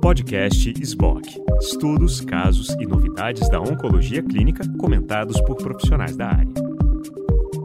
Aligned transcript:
Podcast 0.00 0.72
SBOC. 0.82 1.22
Estudos, 1.60 2.20
casos 2.20 2.68
e 2.80 2.86
novidades 2.86 3.48
da 3.48 3.60
oncologia 3.60 4.22
clínica 4.22 4.62
comentados 4.78 5.40
por 5.42 5.56
profissionais 5.56 6.16
da 6.16 6.26
área. 6.26 6.52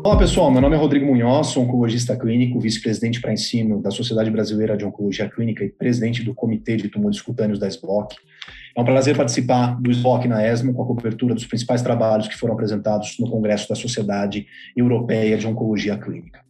Olá 0.04 0.18
pessoal, 0.18 0.52
meu 0.52 0.62
nome 0.62 0.76
é 0.76 0.80
Rodrigo 0.80 1.06
Munhoz, 1.06 1.48
sou 1.48 1.64
oncologista 1.64 2.16
clínico, 2.16 2.60
vice-presidente 2.60 3.20
para 3.20 3.34
ensino 3.34 3.82
da 3.82 3.92
Sociedade 3.92 4.32
Brasileira 4.32 4.78
de 4.78 4.86
Oncologia 4.86 5.30
Clínica 5.30 5.66
e 5.66 5.70
presidente 5.70 6.24
do 6.24 6.34
Comitê 6.34 6.78
de 6.78 6.88
Tumores 6.88 7.22
Cutâneos 7.22 7.60
da 7.60 7.68
SBOC. 7.68 8.15
É 8.78 8.81
um 8.81 8.85
prazer 8.85 9.17
participar 9.17 9.81
do 9.81 9.89
SBOC 9.89 10.28
na 10.28 10.47
ESMO 10.47 10.71
com 10.71 10.83
a 10.83 10.85
cobertura 10.85 11.33
dos 11.33 11.47
principais 11.47 11.81
trabalhos 11.81 12.27
que 12.27 12.37
foram 12.37 12.53
apresentados 12.53 13.17
no 13.19 13.27
Congresso 13.27 13.67
da 13.67 13.73
Sociedade 13.73 14.46
Europeia 14.76 15.35
de 15.35 15.47
Oncologia 15.47 15.97
Clínica. 15.97 16.41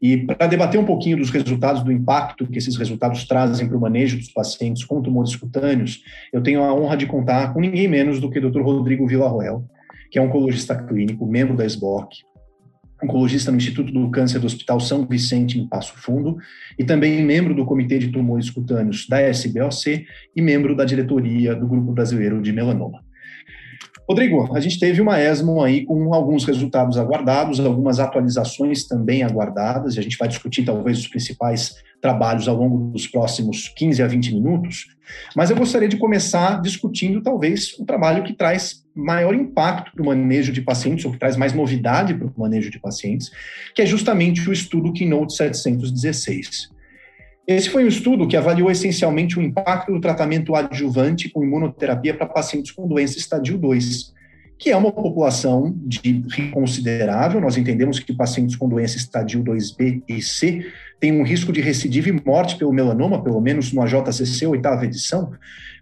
E 0.00 0.16
para 0.16 0.46
debater 0.46 0.80
um 0.80 0.86
pouquinho 0.86 1.18
dos 1.18 1.28
resultados, 1.28 1.82
do 1.82 1.92
impacto 1.92 2.46
que 2.46 2.56
esses 2.56 2.76
resultados 2.76 3.28
trazem 3.28 3.68
para 3.68 3.76
o 3.76 3.80
manejo 3.80 4.16
dos 4.16 4.30
pacientes 4.30 4.82
com 4.82 5.02
tumores 5.02 5.36
cutâneos, 5.36 6.02
eu 6.32 6.42
tenho 6.42 6.62
a 6.62 6.72
honra 6.72 6.96
de 6.96 7.04
contar 7.04 7.52
com 7.52 7.60
ninguém 7.60 7.86
menos 7.86 8.18
do 8.18 8.30
que 8.30 8.38
o 8.38 8.50
Dr. 8.50 8.62
Rodrigo 8.62 9.06
Villarroel, 9.06 9.62
que 10.10 10.18
é 10.18 10.22
oncologista 10.22 10.74
clínico, 10.74 11.26
membro 11.26 11.54
da 11.54 11.66
SBOC, 11.66 12.16
oncologista 13.04 13.50
no 13.50 13.56
Instituto 13.56 13.92
do 13.92 14.10
Câncer 14.10 14.40
do 14.40 14.46
Hospital 14.46 14.80
São 14.80 15.06
Vicente, 15.06 15.58
em 15.58 15.66
Passo 15.66 15.94
Fundo, 15.96 16.36
e 16.78 16.84
também 16.84 17.24
membro 17.24 17.54
do 17.54 17.64
Comitê 17.64 17.98
de 17.98 18.08
Tumores 18.08 18.50
Cutâneos 18.50 19.06
da 19.08 19.20
SBOC 19.28 20.06
e 20.34 20.42
membro 20.42 20.74
da 20.74 20.84
diretoria 20.84 21.54
do 21.54 21.66
Grupo 21.66 21.92
Brasileiro 21.92 22.42
de 22.42 22.52
Melanoma. 22.52 23.04
Rodrigo, 24.06 24.54
a 24.54 24.60
gente 24.60 24.78
teve 24.78 25.00
uma 25.00 25.18
ESMO 25.18 25.62
aí 25.62 25.84
com 25.86 26.12
alguns 26.12 26.44
resultados 26.44 26.98
aguardados, 26.98 27.58
algumas 27.58 27.98
atualizações 27.98 28.86
também 28.86 29.22
aguardadas, 29.22 29.96
e 29.96 29.98
a 29.98 30.02
gente 30.02 30.18
vai 30.18 30.28
discutir 30.28 30.62
talvez 30.62 30.98
os 30.98 31.08
principais 31.08 31.76
trabalhos 32.02 32.46
ao 32.46 32.54
longo 32.54 32.90
dos 32.90 33.06
próximos 33.06 33.68
15 33.68 34.02
a 34.02 34.06
20 34.06 34.34
minutos, 34.34 34.94
mas 35.34 35.48
eu 35.48 35.56
gostaria 35.56 35.88
de 35.88 35.96
começar 35.96 36.60
discutindo 36.60 37.22
talvez 37.22 37.72
o 37.78 37.86
trabalho 37.86 38.22
que 38.24 38.34
traz 38.34 38.84
maior 38.94 39.34
impacto 39.34 39.92
para 39.92 40.02
o 40.02 40.06
manejo 40.06 40.52
de 40.52 40.60
pacientes, 40.60 41.06
ou 41.06 41.12
que 41.12 41.18
traz 41.18 41.34
mais 41.34 41.54
novidade 41.54 42.12
para 42.12 42.26
o 42.26 42.32
manejo 42.36 42.70
de 42.70 42.78
pacientes, 42.78 43.30
que 43.74 43.80
é 43.80 43.86
justamente 43.86 44.46
o 44.48 44.52
estudo 44.52 44.92
Keynote 44.92 45.34
716. 45.34 46.73
Esse 47.46 47.68
foi 47.68 47.84
um 47.84 47.88
estudo 47.88 48.26
que 48.26 48.38
avaliou 48.38 48.70
essencialmente 48.70 49.38
o 49.38 49.42
impacto 49.42 49.92
do 49.92 50.00
tratamento 50.00 50.54
adjuvante 50.54 51.28
com 51.28 51.44
imunoterapia 51.44 52.14
para 52.14 52.26
pacientes 52.26 52.72
com 52.72 52.88
doença 52.88 53.18
estadio 53.18 53.58
2, 53.58 54.14
que 54.58 54.70
é 54.70 54.76
uma 54.76 54.90
população 54.90 55.74
de 55.84 56.24
considerável. 56.50 57.42
Nós 57.42 57.58
entendemos 57.58 57.98
que 57.98 58.14
pacientes 58.14 58.56
com 58.56 58.66
doença 58.66 58.96
estadio 58.96 59.44
2B 59.44 60.02
e 60.08 60.22
C 60.22 60.64
têm 60.98 61.12
um 61.12 61.22
risco 61.22 61.52
de 61.52 61.60
recidiva 61.60 62.08
e 62.08 62.12
morte 62.12 62.56
pelo 62.56 62.72
melanoma, 62.72 63.22
pelo 63.22 63.42
menos 63.42 63.74
no 63.74 63.82
AJCC, 63.82 64.46
oitava 64.46 64.86
edição, 64.86 65.32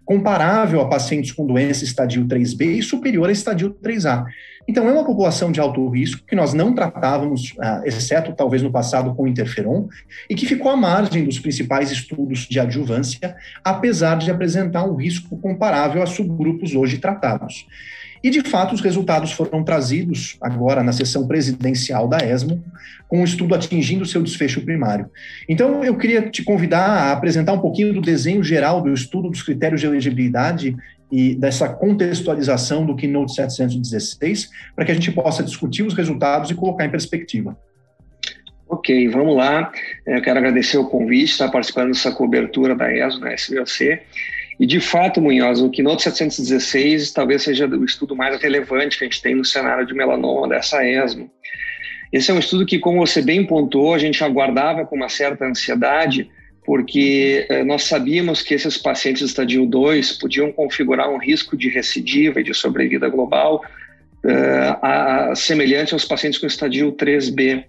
comparável 0.03 0.81
a 0.81 0.89
pacientes 0.89 1.31
com 1.31 1.47
doença 1.47 1.85
estadio 1.85 2.25
3B 2.25 2.77
e 2.77 2.83
superior 2.83 3.29
a 3.29 3.31
estadio 3.31 3.73
3A. 3.81 4.25
Então, 4.67 4.87
é 4.87 4.91
uma 4.91 5.05
população 5.05 5.51
de 5.51 5.59
alto 5.59 5.87
risco 5.89 6.25
que 6.25 6.35
nós 6.35 6.53
não 6.53 6.73
tratávamos, 6.73 7.53
ah, 7.59 7.81
exceto 7.85 8.33
talvez 8.33 8.61
no 8.61 8.71
passado 8.71 9.13
com 9.13 9.27
interferon, 9.27 9.87
e 10.29 10.35
que 10.35 10.45
ficou 10.45 10.71
à 10.71 10.77
margem 10.77 11.25
dos 11.25 11.39
principais 11.39 11.91
estudos 11.91 12.47
de 12.47 12.59
adjuvância, 12.59 13.35
apesar 13.63 14.15
de 14.17 14.31
apresentar 14.31 14.83
um 14.85 14.95
risco 14.95 15.37
comparável 15.37 16.01
a 16.01 16.05
subgrupos 16.05 16.75
hoje 16.75 16.97
tratados. 16.97 17.65
E, 18.23 18.29
de 18.29 18.41
fato, 18.41 18.73
os 18.73 18.79
resultados 18.79 19.33
foram 19.33 19.65
trazidos 19.65 20.37
agora 20.39 20.81
na 20.81 20.93
sessão 20.93 21.27
presidencial 21.27 22.07
da 22.07 22.19
ESMO, 22.19 22.63
com 23.09 23.21
o 23.21 23.25
estudo 23.25 23.53
atingindo 23.53 24.05
seu 24.05 24.23
desfecho 24.23 24.61
primário. 24.61 25.09
Então, 25.47 25.83
eu 25.83 25.97
queria 25.97 26.29
te 26.29 26.41
convidar 26.41 26.85
a 26.85 27.11
apresentar 27.11 27.51
um 27.51 27.59
pouquinho 27.59 27.93
do 27.93 27.99
desenho 27.99 28.41
geral 28.41 28.81
do 28.81 28.93
estudo 28.93 29.29
dos 29.29 29.43
critérios 29.43 29.81
de 29.81 29.87
elegibilidade 29.87 30.73
e 31.15 31.35
dessa 31.35 31.69
contextualização 31.69 32.83
do 32.83 32.95
Keynote 32.95 33.35
716, 33.35 34.49
para 34.75 34.83
que 34.83 34.91
a 34.91 34.95
gente 34.95 35.11
possa 35.11 35.43
discutir 35.43 35.83
os 35.83 35.93
resultados 35.93 36.49
e 36.49 36.55
colocar 36.55 36.85
em 36.85 36.89
perspectiva. 36.89 37.55
Ok, 38.67 39.07
vamos 39.09 39.35
lá. 39.35 39.71
Eu 40.07 40.19
quero 40.23 40.39
agradecer 40.39 40.79
o 40.79 40.89
convite, 40.89 41.29
estar 41.29 41.51
participando 41.51 41.89
dessa 41.89 42.11
cobertura 42.11 42.73
da 42.73 42.91
ESO, 42.91 43.19
da 43.19 43.31
SBOC. 43.31 43.99
E, 44.59 44.65
de 44.65 44.79
fato, 44.79 45.21
Munhoz, 45.21 45.61
o 45.61 45.69
Keynote 45.69 46.01
716 46.01 47.11
talvez 47.11 47.43
seja 47.43 47.67
o 47.67 47.85
estudo 47.85 48.15
mais 48.15 48.41
relevante 48.41 48.97
que 48.97 49.03
a 49.03 49.07
gente 49.07 49.21
tem 49.21 49.35
no 49.35 49.45
cenário 49.45 49.85
de 49.85 49.93
melanoma 49.93 50.47
dessa 50.47 50.83
ESMO. 50.83 51.29
Esse 52.11 52.31
é 52.31 52.33
um 52.33 52.39
estudo 52.39 52.65
que, 52.65 52.79
como 52.79 53.05
você 53.05 53.21
bem 53.21 53.45
pontuou, 53.45 53.93
a 53.93 53.99
gente 53.99 54.23
aguardava 54.23 54.83
com 54.83 54.95
uma 54.95 55.09
certa 55.09 55.45
ansiedade, 55.45 56.27
porque 56.65 57.45
eh, 57.49 57.63
nós 57.63 57.83
sabíamos 57.83 58.41
que 58.41 58.53
esses 58.53 58.77
pacientes 58.77 59.21
estadio 59.21 59.65
2 59.65 60.13
podiam 60.13 60.51
configurar 60.51 61.09
um 61.09 61.17
risco 61.17 61.57
de 61.57 61.69
recidiva 61.69 62.39
e 62.39 62.43
de 62.43 62.53
sobrevida 62.53 63.09
global 63.09 63.63
eh, 64.25 64.77
a, 64.81 65.33
semelhante 65.35 65.93
aos 65.93 66.05
pacientes 66.05 66.39
com 66.39 66.47
estadio 66.47 66.91
3B. 66.93 67.65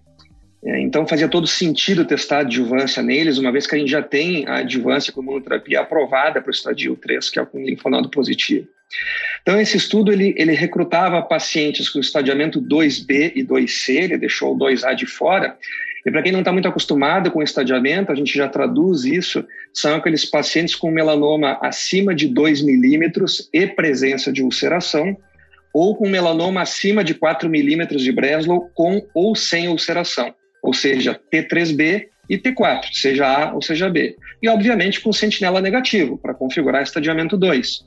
É, 0.67 0.81
então 0.81 1.07
fazia 1.07 1.29
todo 1.29 1.47
sentido 1.47 2.07
testar 2.07 2.39
adjuvância 2.39 3.03
neles, 3.03 3.37
uma 3.37 3.53
vez 3.53 3.67
que 3.67 3.75
a 3.75 3.79
gente 3.79 3.91
já 3.91 4.03
tem 4.03 4.47
a 4.47 4.59
adjuvância 4.59 5.13
com 5.13 5.21
imunoterapia 5.21 5.81
aprovada 5.81 6.41
para 6.41 6.49
o 6.49 6.55
estadio 6.55 6.97
3, 6.97 7.29
que 7.29 7.39
é 7.39 7.45
com 7.45 7.63
linfonodo 7.63 8.09
positivo. 8.09 8.67
Então 9.43 9.61
esse 9.61 9.77
estudo 9.77 10.11
ele, 10.11 10.35
ele 10.39 10.53
recrutava 10.53 11.21
pacientes 11.21 11.91
com 11.91 11.99
estadiamento 11.99 12.63
2B 12.63 13.33
e 13.35 13.45
2C, 13.45 14.05
ele 14.05 14.17
deixou 14.17 14.55
o 14.55 14.59
2A 14.59 14.95
de 14.95 15.05
fora, 15.05 15.59
e 16.05 16.11
para 16.11 16.23
quem 16.23 16.33
não 16.33 16.41
está 16.41 16.53
muito 16.53 16.69
acostumado 16.69 17.31
com 17.31 17.43
estadiamento, 17.43 18.13
a 18.13 18.15
gente 18.15 18.37
já 18.37 18.49
traduz 18.49 19.05
isso, 19.05 19.45
são 19.73 19.97
aqueles 19.97 20.25
pacientes 20.25 20.75
com 20.75 20.91
melanoma 20.91 21.59
acima 21.63 22.15
de 22.15 22.29
2 22.29 22.63
milímetros 22.63 23.49
e 23.53 23.67
presença 23.67 24.33
de 24.33 24.43
ulceração, 24.43 25.17
ou 25.73 25.97
com 25.97 26.09
melanoma 26.09 26.63
acima 26.63 27.03
de 27.03 27.15
4 27.15 27.49
milímetros 27.49 28.03
de 28.03 28.13
Breslow 28.13 28.71
com 28.75 29.05
ou 29.15 29.35
sem 29.35 29.69
ulceração 29.69 30.35
ou 30.65 30.73
seja, 30.73 31.21
T3B 31.31 32.07
e 32.29 32.39
T4, 32.39 32.87
seja 32.91 33.27
A 33.27 33.55
ou 33.55 33.61
seja 33.61 33.91
B. 33.91 34.17
E, 34.43 34.49
obviamente, 34.49 34.99
com 34.99 35.13
sentinela 35.13 35.61
negativo, 35.61 36.17
para 36.17 36.33
configurar 36.33 36.83
estadiamento 36.83 37.37
2. 37.37 37.85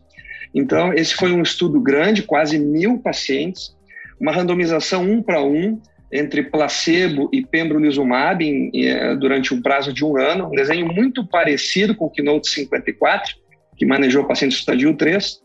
Então, 0.54 0.94
esse 0.94 1.16
foi 1.16 1.32
um 1.32 1.42
estudo 1.42 1.82
grande, 1.82 2.22
quase 2.22 2.60
mil 2.60 3.00
pacientes, 3.00 3.76
uma 4.22 4.32
randomização 4.32 5.02
um 5.10 5.24
para 5.24 5.42
um 5.42 5.82
entre 6.12 6.44
placebo 6.44 7.30
e 7.34 7.46
pembrolizumab 7.46 8.44
em, 8.44 8.70
em, 8.74 9.18
durante 9.20 9.54
um 9.54 9.62
prazo 9.62 9.92
de 9.92 10.06
um 10.06 10.18
ano, 10.18 10.48
um 10.48 10.56
desenho 10.56 10.86
muito 10.88 11.26
parecido 11.26 11.94
com 11.96 12.06
o 12.06 12.10
Keynote 12.10 12.50
54, 12.50 13.36
que 13.76 13.86
manejou 13.86 14.26
pacientes 14.26 14.58
estadio 14.58 14.96
3. 14.96 15.40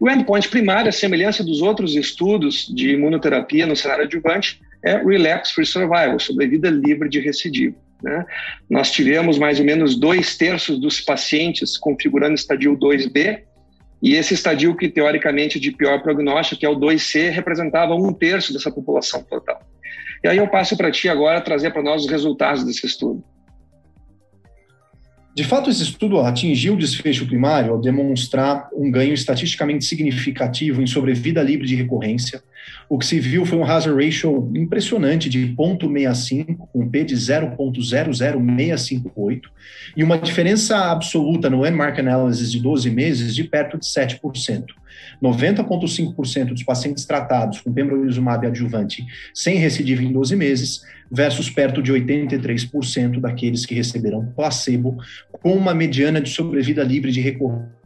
O 0.00 0.08
endpoint 0.08 0.48
primário, 0.48 0.88
a 0.88 0.92
semelhança 0.92 1.42
dos 1.42 1.60
outros 1.60 1.94
estudos 1.94 2.66
de 2.74 2.92
imunoterapia 2.92 3.66
no 3.66 3.76
cenário 3.76 4.04
adjuvante, 4.04 4.60
é 4.82 4.96
Relapse 4.96 5.52
Free 5.52 5.66
Survival, 5.66 6.18
sobrevida 6.20 6.70
livre 6.70 7.08
de 7.08 7.20
recidivo. 7.20 7.76
Né? 8.02 8.24
Nós 8.70 8.92
tivemos 8.92 9.38
mais 9.38 9.58
ou 9.58 9.66
menos 9.66 9.98
dois 9.98 10.36
terços 10.36 10.78
dos 10.78 11.00
pacientes 11.00 11.76
configurando 11.76 12.34
estadio 12.34 12.76
2B, 12.76 13.42
e 14.00 14.14
esse 14.14 14.34
estadio 14.34 14.76
que 14.76 14.88
teoricamente 14.88 15.58
de 15.58 15.72
pior 15.72 16.00
prognóstico, 16.00 16.60
que 16.60 16.66
é 16.66 16.68
o 16.68 16.78
2C, 16.78 17.30
representava 17.30 17.94
um 17.94 18.12
terço 18.12 18.52
dessa 18.52 18.70
população 18.70 19.24
total. 19.24 19.60
E 20.22 20.28
aí 20.28 20.38
eu 20.38 20.48
passo 20.48 20.76
para 20.76 20.90
ti 20.90 21.08
agora 21.08 21.40
trazer 21.40 21.70
para 21.70 21.82
nós 21.82 22.04
os 22.04 22.10
resultados 22.10 22.64
desse 22.64 22.86
estudo. 22.86 23.24
De 25.38 25.44
fato, 25.44 25.70
esse 25.70 25.84
estudo 25.84 26.18
atingiu 26.18 26.74
o 26.74 26.76
desfecho 26.76 27.24
primário 27.24 27.72
ao 27.72 27.80
demonstrar 27.80 28.68
um 28.72 28.90
ganho 28.90 29.14
estatisticamente 29.14 29.84
significativo 29.84 30.82
em 30.82 30.86
sobrevida 30.88 31.40
livre 31.40 31.64
de 31.64 31.76
recorrência. 31.76 32.42
O 32.88 32.98
que 32.98 33.06
se 33.06 33.20
viu 33.20 33.46
foi 33.46 33.56
um 33.56 33.64
hazard 33.64 34.04
ratio 34.04 34.50
impressionante 34.56 35.28
de 35.28 35.54
0,65, 35.54 36.56
com 36.72 36.90
P 36.90 37.04
de 37.04 37.14
0,00658, 37.14 39.42
e 39.96 40.02
uma 40.02 40.18
diferença 40.18 40.76
absoluta 40.90 41.48
no 41.48 41.60
landmark 41.60 41.96
analysis 42.00 42.50
de 42.50 42.58
12 42.58 42.90
meses 42.90 43.32
de 43.32 43.44
perto 43.44 43.78
de 43.78 43.86
7%. 43.86 44.64
90,5% 45.22 46.46
dos 46.46 46.62
pacientes 46.62 47.04
tratados 47.04 47.60
com 47.60 47.72
pembrolizumab 47.72 48.46
adjuvante 48.46 49.04
sem 49.34 49.56
recidiva 49.56 50.02
em 50.02 50.12
12 50.12 50.36
meses 50.36 50.82
versus 51.10 51.48
perto 51.48 51.82
de 51.82 51.92
83% 51.92 53.20
daqueles 53.20 53.64
que 53.64 53.74
receberam 53.74 54.26
placebo, 54.36 54.98
com 55.30 55.54
uma 55.54 55.74
mediana 55.74 56.20
de 56.20 56.30
sobrevida 56.30 56.82
livre 56.82 57.10
de 57.10 57.20
recorrência 57.20 57.77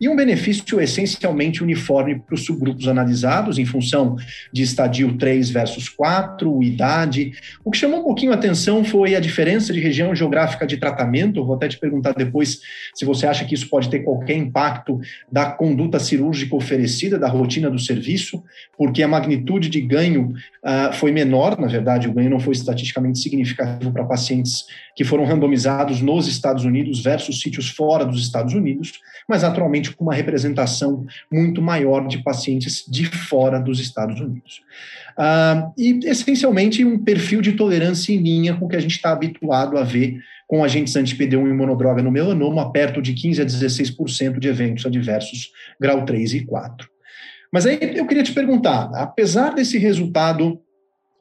e 0.00 0.08
um 0.08 0.16
benefício 0.16 0.80
essencialmente 0.80 1.62
uniforme 1.62 2.18
para 2.18 2.34
os 2.34 2.44
subgrupos 2.44 2.88
analisados, 2.88 3.58
em 3.58 3.64
função 3.64 4.16
de 4.52 4.62
estadio 4.62 5.16
3 5.16 5.50
versus 5.50 5.88
4, 5.88 6.62
idade. 6.62 7.32
O 7.64 7.70
que 7.70 7.78
chamou 7.78 8.00
um 8.00 8.04
pouquinho 8.04 8.32
a 8.32 8.34
atenção 8.34 8.84
foi 8.84 9.14
a 9.14 9.20
diferença 9.20 9.72
de 9.72 9.80
região 9.80 10.14
geográfica 10.14 10.66
de 10.66 10.76
tratamento. 10.76 11.44
Vou 11.44 11.56
até 11.56 11.68
te 11.68 11.78
perguntar 11.78 12.12
depois 12.12 12.60
se 12.94 13.04
você 13.04 13.26
acha 13.26 13.44
que 13.44 13.54
isso 13.54 13.68
pode 13.68 13.88
ter 13.88 14.00
qualquer 14.00 14.36
impacto 14.36 15.00
da 15.30 15.46
conduta 15.46 15.98
cirúrgica 15.98 16.54
oferecida, 16.54 17.18
da 17.18 17.28
rotina 17.28 17.70
do 17.70 17.78
serviço, 17.78 18.42
porque 18.76 19.02
a 19.02 19.08
magnitude 19.08 19.68
de 19.68 19.80
ganho 19.80 20.34
uh, 20.64 20.92
foi 20.94 21.12
menor, 21.12 21.58
na 21.58 21.66
verdade, 21.66 22.08
o 22.08 22.12
ganho 22.12 22.30
não 22.30 22.40
foi 22.40 22.52
estatisticamente 22.52 23.18
significativo 23.18 23.92
para 23.92 24.04
pacientes 24.04 24.64
que 24.94 25.04
foram 25.04 25.24
randomizados 25.24 26.00
nos 26.00 26.28
Estados 26.28 26.64
Unidos 26.64 27.02
versus 27.02 27.40
sítios 27.40 27.68
fora 27.68 28.04
dos 28.04 28.20
Estados 28.20 28.54
Unidos, 28.54 29.00
mas 29.28 29.44
naturalmente 29.64 29.94
com 29.94 30.04
uma 30.04 30.14
representação 30.14 31.06
muito 31.32 31.62
maior 31.62 32.06
de 32.06 32.18
pacientes 32.18 32.84
de 32.86 33.06
fora 33.06 33.58
dos 33.58 33.80
Estados 33.80 34.20
Unidos. 34.20 34.62
Uh, 35.18 35.72
e, 35.78 36.00
essencialmente, 36.04 36.84
um 36.84 36.98
perfil 36.98 37.40
de 37.40 37.52
tolerância 37.52 38.12
em 38.12 38.18
linha 38.18 38.54
com 38.54 38.66
o 38.66 38.68
que 38.68 38.76
a 38.76 38.80
gente 38.80 38.96
está 38.96 39.12
habituado 39.12 39.78
a 39.78 39.82
ver 39.82 40.18
com 40.46 40.62
agentes 40.62 40.94
anti-PD1 40.94 41.48
e 41.48 41.52
monodroga 41.52 42.02
no 42.02 42.10
melanoma, 42.10 42.70
perto 42.70 43.00
de 43.00 43.14
15 43.14 43.42
a 43.42 43.46
16% 43.46 44.38
de 44.38 44.48
eventos 44.48 44.84
adversos 44.84 45.50
grau 45.80 46.04
3 46.04 46.34
e 46.34 46.40
4. 46.44 46.88
Mas 47.52 47.66
aí 47.66 47.78
eu 47.94 48.06
queria 48.06 48.22
te 48.22 48.32
perguntar, 48.32 48.90
apesar 48.94 49.54
desse 49.54 49.78
resultado 49.78 50.60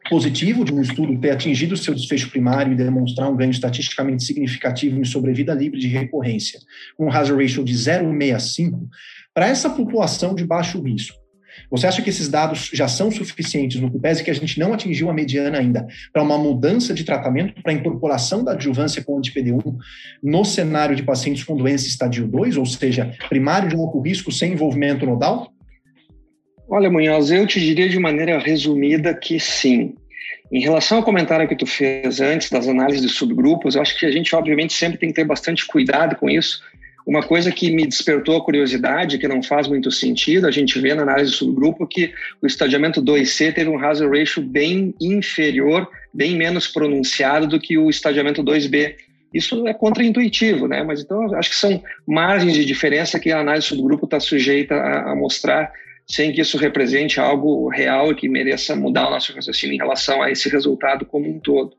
positivo 0.09 0.63
de 0.63 0.73
um 0.73 0.81
estudo 0.81 1.19
ter 1.19 1.31
atingido 1.31 1.77
seu 1.77 1.93
desfecho 1.93 2.29
primário 2.29 2.73
e 2.73 2.75
demonstrar 2.75 3.29
um 3.29 3.35
ganho 3.35 3.51
estatisticamente 3.51 4.23
significativo 4.23 4.99
em 4.99 5.03
sobrevida 5.03 5.53
livre 5.53 5.79
de 5.79 5.87
recorrência, 5.87 6.59
um 6.99 7.09
hazard 7.09 7.41
ratio 7.41 7.63
de 7.63 7.73
0,65, 7.73 8.87
para 9.33 9.47
essa 9.47 9.69
população 9.69 10.35
de 10.35 10.45
baixo 10.45 10.81
risco, 10.81 11.23
você 11.69 11.87
acha 11.87 12.01
que 12.01 12.09
esses 12.09 12.27
dados 12.29 12.69
já 12.73 12.87
são 12.87 13.11
suficientes 13.11 13.79
no 13.79 13.91
que 13.91 13.99
pese 13.99 14.23
que 14.23 14.31
a 14.31 14.33
gente 14.33 14.59
não 14.59 14.73
atingiu 14.73 15.09
a 15.09 15.13
mediana 15.13 15.59
ainda 15.59 15.85
para 16.11 16.23
uma 16.23 16.37
mudança 16.37 16.93
de 16.93 17.03
tratamento, 17.03 17.61
para 17.61 17.71
a 17.71 17.75
incorporação 17.75 18.43
da 18.43 18.53
adjuvância 18.53 19.03
com 19.03 19.17
anti-PD1 19.17 19.75
no 20.21 20.45
cenário 20.45 20.95
de 20.95 21.03
pacientes 21.03 21.43
com 21.43 21.55
doença 21.55 21.87
estadio 21.87 22.27
2, 22.27 22.57
ou 22.57 22.65
seja, 22.65 23.13
primário 23.29 23.69
de 23.69 23.75
alto 23.75 23.99
risco 24.01 24.31
sem 24.31 24.53
envolvimento 24.53 25.05
nodal? 25.05 25.52
Olha, 26.75 26.89
Munhoz, 26.89 27.29
eu 27.29 27.45
te 27.45 27.59
diria 27.59 27.87
de 27.87 27.99
maneira 27.99 28.39
resumida 28.39 29.13
que 29.13 29.39
sim. 29.39 29.93
Em 30.51 30.59
relação 30.59 30.97
ao 30.97 31.03
comentário 31.03 31.47
que 31.47 31.55
tu 31.55 31.67
fez 31.67 32.19
antes 32.19 32.49
das 32.49 32.67
análises 32.67 33.03
de 33.03 33.09
subgrupos, 33.09 33.75
eu 33.75 33.81
acho 33.83 33.95
que 33.95 34.07
a 34.07 34.11
gente, 34.11 34.35
obviamente, 34.35 34.73
sempre 34.73 34.97
tem 34.97 35.09
que 35.09 35.13
ter 35.13 35.23
bastante 35.23 35.67
cuidado 35.67 36.15
com 36.15 36.27
isso. 36.27 36.63
Uma 37.05 37.21
coisa 37.21 37.51
que 37.51 37.71
me 37.71 37.85
despertou 37.85 38.37
a 38.37 38.43
curiosidade, 38.43 39.19
que 39.19 39.27
não 39.27 39.43
faz 39.43 39.67
muito 39.67 39.91
sentido, 39.91 40.47
a 40.47 40.51
gente 40.51 40.79
vê 40.79 40.95
na 40.95 41.03
análise 41.03 41.29
de 41.29 41.37
subgrupo 41.37 41.85
que 41.85 42.11
o 42.41 42.47
estadiamento 42.47 43.03
2C 43.03 43.53
teve 43.53 43.69
um 43.69 43.77
hazard 43.77 44.17
ratio 44.17 44.41
bem 44.41 44.95
inferior, 44.99 45.87
bem 46.11 46.35
menos 46.35 46.65
pronunciado 46.65 47.45
do 47.45 47.59
que 47.59 47.77
o 47.77 47.87
estadiamento 47.87 48.43
2B. 48.43 48.95
Isso 49.31 49.67
é 49.67 49.75
contraintuitivo, 49.75 50.67
né? 50.67 50.81
Mas 50.81 51.01
então 51.01 51.35
acho 51.35 51.51
que 51.51 51.55
são 51.55 51.83
margens 52.07 52.55
de 52.55 52.65
diferença 52.65 53.19
que 53.19 53.31
a 53.31 53.41
análise 53.41 53.67
do 53.67 53.75
subgrupo 53.75 54.05
está 54.05 54.19
sujeita 54.19 54.73
a, 54.73 55.11
a 55.11 55.15
mostrar 55.15 55.71
sem 56.07 56.31
que 56.31 56.41
isso 56.41 56.57
represente 56.57 57.19
algo 57.19 57.69
real 57.69 58.11
e 58.11 58.15
que 58.15 58.27
mereça 58.27 58.75
mudar 58.75 59.07
o 59.07 59.11
nosso 59.11 59.33
raciocínio 59.33 59.75
em 59.75 59.77
relação 59.77 60.21
a 60.21 60.29
esse 60.29 60.49
resultado 60.49 61.05
como 61.05 61.29
um 61.29 61.39
todo. 61.39 61.75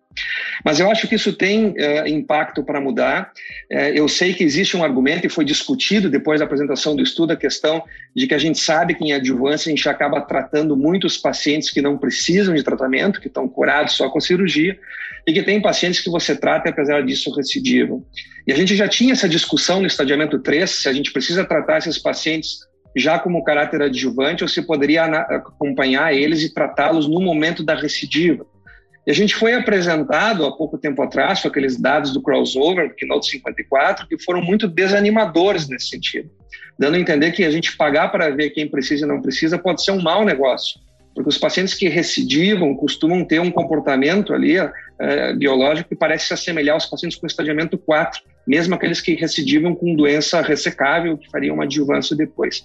Mas 0.64 0.78
eu 0.78 0.90
acho 0.90 1.08
que 1.08 1.16
isso 1.16 1.32
tem 1.32 1.74
é, 1.76 2.08
impacto 2.08 2.62
para 2.62 2.80
mudar. 2.80 3.32
É, 3.70 3.98
eu 3.98 4.08
sei 4.08 4.32
que 4.32 4.44
existe 4.44 4.76
um 4.76 4.84
argumento, 4.84 5.26
e 5.26 5.30
foi 5.30 5.44
discutido 5.44 6.08
depois 6.08 6.40
da 6.40 6.46
apresentação 6.46 6.94
do 6.94 7.02
estudo, 7.02 7.32
a 7.32 7.36
questão 7.36 7.82
de 8.14 8.26
que 8.26 8.34
a 8.34 8.38
gente 8.38 8.58
sabe 8.58 8.94
que 8.94 9.04
em 9.04 9.12
adjuvância 9.12 9.68
a 9.68 9.74
gente 9.74 9.88
acaba 9.88 10.20
tratando 10.20 10.76
muitos 10.76 11.18
pacientes 11.18 11.70
que 11.70 11.82
não 11.82 11.98
precisam 11.98 12.54
de 12.54 12.62
tratamento, 12.62 13.20
que 13.20 13.28
estão 13.28 13.48
curados 13.48 13.94
só 13.94 14.08
com 14.08 14.20
cirurgia, 14.20 14.78
e 15.26 15.32
que 15.32 15.42
tem 15.42 15.60
pacientes 15.60 16.00
que 16.00 16.10
você 16.10 16.36
trata 16.36 16.68
e, 16.68 16.70
apesar 16.70 17.02
disso, 17.02 17.34
recidivam. 17.34 18.04
E 18.46 18.52
a 18.52 18.56
gente 18.56 18.76
já 18.76 18.88
tinha 18.88 19.12
essa 19.12 19.28
discussão 19.28 19.80
no 19.80 19.86
estadiamento 19.86 20.38
3, 20.38 20.70
se 20.70 20.88
a 20.88 20.92
gente 20.92 21.12
precisa 21.12 21.44
tratar 21.44 21.78
esses 21.78 21.98
pacientes 21.98 22.58
já 22.96 23.18
como 23.18 23.42
caráter 23.44 23.82
adjuvante 23.82 24.44
ou 24.44 24.48
se 24.48 24.62
poderia 24.62 25.04
acompanhar 25.04 26.14
eles 26.14 26.42
e 26.42 26.52
tratá-los 26.52 27.08
no 27.08 27.20
momento 27.20 27.62
da 27.62 27.74
recidiva. 27.74 28.46
E 29.06 29.10
a 29.10 29.14
gente 29.14 29.34
foi 29.34 29.52
apresentado 29.52 30.46
há 30.46 30.56
pouco 30.56 30.78
tempo 30.78 31.02
atrás 31.02 31.42
com 31.42 31.48
aqueles 31.48 31.76
dados 31.76 32.12
do 32.12 32.22
crossover, 32.22 32.94
Keynote 32.94 33.30
54, 33.30 34.06
que 34.06 34.18
foram 34.18 34.40
muito 34.40 34.66
desanimadores 34.66 35.68
nesse 35.68 35.88
sentido, 35.88 36.30
dando 36.78 36.96
a 36.96 36.98
entender 36.98 37.32
que 37.32 37.44
a 37.44 37.50
gente 37.50 37.76
pagar 37.76 38.10
para 38.10 38.30
ver 38.30 38.50
quem 38.50 38.66
precisa 38.66 39.04
e 39.04 39.08
não 39.08 39.20
precisa 39.20 39.58
pode 39.58 39.84
ser 39.84 39.90
um 39.90 40.00
mau 40.00 40.24
negócio, 40.24 40.80
porque 41.14 41.28
os 41.28 41.36
pacientes 41.36 41.74
que 41.74 41.86
recidivam 41.88 42.74
costumam 42.74 43.24
ter 43.24 43.40
um 43.40 43.50
comportamento 43.50 44.32
ali 44.32 44.56
é, 44.98 45.34
biológico 45.34 45.90
que 45.90 45.96
parece 45.96 46.28
se 46.28 46.34
assemelhar 46.34 46.74
aos 46.74 46.86
pacientes 46.86 47.18
com 47.18 47.26
estadiamento 47.26 47.76
4, 47.76 48.22
mesmo 48.46 48.74
aqueles 48.74 49.00
que 49.00 49.14
recidivam 49.14 49.74
com 49.74 49.94
doença 49.94 50.40
ressecável, 50.40 51.16
que 51.16 51.30
fariam 51.30 51.54
uma 51.54 51.64
adjuvância 51.64 52.16
depois. 52.16 52.64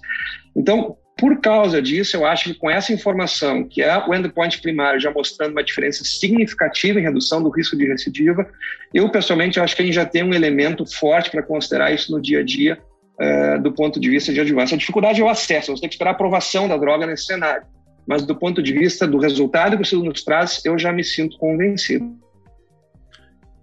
Então, 0.56 0.98
por 1.20 1.42
causa 1.42 1.82
disso, 1.82 2.16
eu 2.16 2.26
acho 2.26 2.46
que 2.46 2.54
com 2.54 2.70
essa 2.70 2.94
informação, 2.94 3.66
que 3.66 3.82
é 3.82 3.98
o 4.08 4.14
endpoint 4.14 4.62
primário 4.62 5.02
já 5.02 5.12
mostrando 5.12 5.52
uma 5.52 5.64
diferença 5.64 6.04
significativa 6.06 7.00
em 7.00 7.04
redução 7.04 7.44
do 7.44 7.50
risco 7.50 7.76
de 7.76 7.86
recidiva, 7.86 8.50
eu 8.94 9.10
pessoalmente 9.10 9.60
acho 9.60 9.76
que 9.76 9.82
a 9.82 9.86
gente 9.86 9.96
já 9.96 10.06
tem 10.06 10.24
um 10.24 10.34
elemento 10.34 10.86
forte 10.86 11.30
para 11.30 11.44
considerar 11.44 11.94
isso 11.94 12.12
no 12.12 12.22
dia 12.22 12.40
a 12.40 12.44
dia, 12.44 12.80
uh, 13.20 13.62
do 13.62 13.74
ponto 13.74 14.00
de 14.00 14.10
vista 14.10 14.32
de 14.32 14.40
adjuvância. 14.40 14.76
A 14.76 14.78
dificuldade 14.78 15.20
é 15.20 15.24
o 15.24 15.28
acesso, 15.28 15.76
você 15.76 15.82
tem 15.82 15.90
que 15.90 15.96
esperar 15.96 16.12
a 16.12 16.14
aprovação 16.14 16.70
da 16.70 16.78
droga 16.78 17.06
nesse 17.06 17.26
cenário. 17.26 17.64
Mas 18.08 18.26
do 18.26 18.36
ponto 18.36 18.64
de 18.64 18.72
vista 18.72 19.06
do 19.06 19.18
resultado 19.18 19.76
que 19.76 19.82
o 19.82 19.84
estudo 19.84 20.06
nos 20.06 20.24
traz, 20.24 20.62
eu 20.64 20.80
já 20.80 20.92
me 20.92 21.04
sinto 21.04 21.38
convencido. 21.38 22.18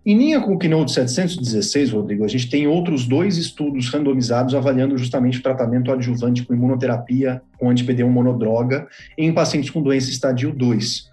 Em 0.07 0.17
linha 0.17 0.41
com 0.41 0.55
o 0.55 0.59
Keynote 0.59 0.93
716, 0.93 1.91
Rodrigo, 1.91 2.25
a 2.25 2.29
gente 2.29 2.49
tem 2.49 2.69
outros 2.69 3.09
dois 3.09 3.37
estudos 3.37 3.89
randomizados 3.89 4.55
avaliando 4.55 4.97
justamente 4.97 5.41
o 5.41 5.43
tratamento 5.43 5.91
adjuvante 5.91 6.45
com 6.45 6.55
imunoterapia 6.55 7.43
com 7.59 7.69
anti-PD1 7.69 8.07
monodroga 8.07 8.87
em 9.19 9.35
pacientes 9.35 9.69
com 9.69 9.83
doença 9.83 10.09
estadio 10.09 10.53
2. 10.53 11.11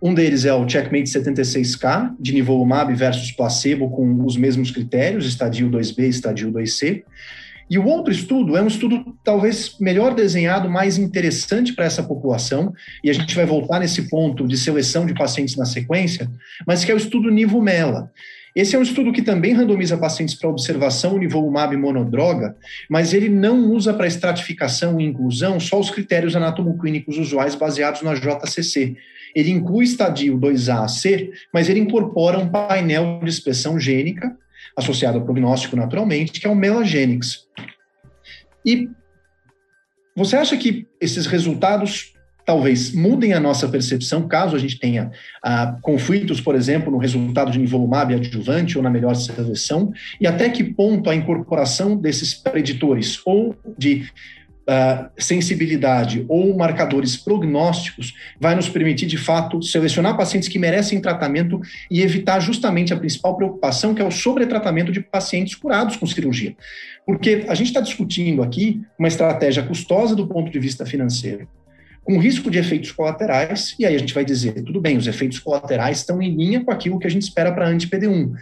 Um 0.00 0.14
deles 0.14 0.44
é 0.44 0.54
o 0.54 0.68
Checkmate 0.68 1.10
76K, 1.10 2.14
de 2.20 2.34
nivolumab 2.34 2.94
versus 2.94 3.32
placebo, 3.32 3.90
com 3.90 4.24
os 4.24 4.36
mesmos 4.36 4.70
critérios, 4.70 5.26
estadio 5.26 5.68
2B 5.68 6.04
e 6.04 6.08
estadio 6.08 6.52
2C. 6.52 7.02
E 7.68 7.78
o 7.78 7.84
outro 7.84 8.12
estudo 8.12 8.56
é 8.56 8.62
um 8.62 8.68
estudo 8.68 9.16
talvez 9.24 9.76
melhor 9.80 10.14
desenhado, 10.14 10.70
mais 10.70 10.98
interessante 10.98 11.72
para 11.72 11.84
essa 11.84 12.02
população, 12.02 12.72
e 13.02 13.10
a 13.10 13.12
gente 13.12 13.34
vai 13.34 13.44
voltar 13.44 13.80
nesse 13.80 14.08
ponto 14.08 14.46
de 14.46 14.56
seleção 14.56 15.04
de 15.04 15.14
pacientes 15.14 15.56
na 15.56 15.64
sequência, 15.64 16.30
mas 16.66 16.84
que 16.84 16.92
é 16.92 16.94
o 16.94 16.98
estudo 16.98 17.30
Nivomela. 17.30 18.10
Esse 18.56 18.74
é 18.74 18.78
um 18.78 18.82
estudo 18.82 19.12
que 19.12 19.20
também 19.20 19.52
randomiza 19.52 19.98
pacientes 19.98 20.34
para 20.34 20.48
observação 20.48 21.18
nivolumab 21.18 21.76
monodroga, 21.76 22.56
mas 22.88 23.12
ele 23.12 23.28
não 23.28 23.70
usa 23.70 23.92
para 23.92 24.06
estratificação 24.06 24.98
e 24.98 25.04
inclusão 25.04 25.60
só 25.60 25.78
os 25.78 25.90
critérios 25.90 26.34
anatomoclínicos 26.34 27.18
usuais 27.18 27.54
baseados 27.54 28.00
na 28.00 28.14
JCC. 28.14 28.96
Ele 29.34 29.50
inclui 29.50 29.84
estadio 29.84 30.38
2A 30.38 30.84
a 30.84 30.88
C, 30.88 31.30
mas 31.52 31.68
ele 31.68 31.80
incorpora 31.80 32.38
um 32.38 32.48
painel 32.48 33.20
de 33.22 33.28
expressão 33.28 33.78
gênica, 33.78 34.34
associado 34.76 35.18
ao 35.18 35.24
prognóstico 35.24 35.76
naturalmente, 35.76 36.40
que 36.40 36.46
é 36.46 36.50
o 36.50 36.54
Melagenix. 36.54 37.46
E 38.64 38.90
você 40.14 40.36
acha 40.36 40.56
que 40.56 40.86
esses 41.00 41.26
resultados 41.26 42.12
talvez 42.46 42.92
mudem 42.92 43.34
a 43.34 43.40
nossa 43.40 43.68
percepção, 43.68 44.28
caso 44.28 44.54
a 44.54 44.58
gente 44.58 44.78
tenha 44.78 45.10
ah, 45.42 45.76
conflitos, 45.82 46.40
por 46.40 46.54
exemplo, 46.54 46.92
no 46.92 46.98
resultado 46.98 47.50
de 47.50 47.58
nivolumab 47.58 48.14
adjuvante 48.14 48.78
ou 48.78 48.84
na 48.84 48.88
melhor 48.88 49.14
seleção, 49.16 49.92
e 50.20 50.26
até 50.28 50.48
que 50.48 50.62
ponto 50.62 51.10
a 51.10 51.14
incorporação 51.14 51.96
desses 51.96 52.34
preditores 52.34 53.20
ou 53.26 53.56
de 53.76 54.08
Uh, 54.68 55.08
sensibilidade 55.16 56.24
ou 56.28 56.56
marcadores 56.56 57.16
prognósticos 57.16 58.14
vai 58.40 58.56
nos 58.56 58.68
permitir, 58.68 59.06
de 59.06 59.16
fato, 59.16 59.62
selecionar 59.62 60.16
pacientes 60.16 60.48
que 60.48 60.58
merecem 60.58 61.00
tratamento 61.00 61.60
e 61.88 62.02
evitar 62.02 62.40
justamente 62.40 62.92
a 62.92 62.96
principal 62.96 63.36
preocupação, 63.36 63.94
que 63.94 64.02
é 64.02 64.04
o 64.04 64.10
sobretratamento 64.10 64.90
de 64.90 65.00
pacientes 65.00 65.54
curados 65.54 65.96
com 65.96 66.04
cirurgia. 66.04 66.56
Porque 67.06 67.44
a 67.46 67.54
gente 67.54 67.68
está 67.68 67.80
discutindo 67.80 68.42
aqui 68.42 68.82
uma 68.98 69.06
estratégia 69.06 69.62
custosa 69.62 70.16
do 70.16 70.26
ponto 70.26 70.50
de 70.50 70.58
vista 70.58 70.84
financeiro, 70.84 71.46
com 72.02 72.18
risco 72.18 72.50
de 72.50 72.58
efeitos 72.58 72.90
colaterais, 72.90 73.74
e 73.78 73.86
aí 73.86 73.94
a 73.94 73.98
gente 73.98 74.14
vai 74.14 74.24
dizer, 74.24 74.62
tudo 74.62 74.80
bem, 74.80 74.96
os 74.96 75.06
efeitos 75.06 75.38
colaterais 75.38 75.98
estão 75.98 76.20
em 76.20 76.34
linha 76.34 76.64
com 76.64 76.70
aquilo 76.70 76.98
que 76.98 77.06
a 77.06 77.10
gente 77.10 77.22
espera 77.22 77.52
para 77.52 77.68
anti-PD1, 77.68 78.32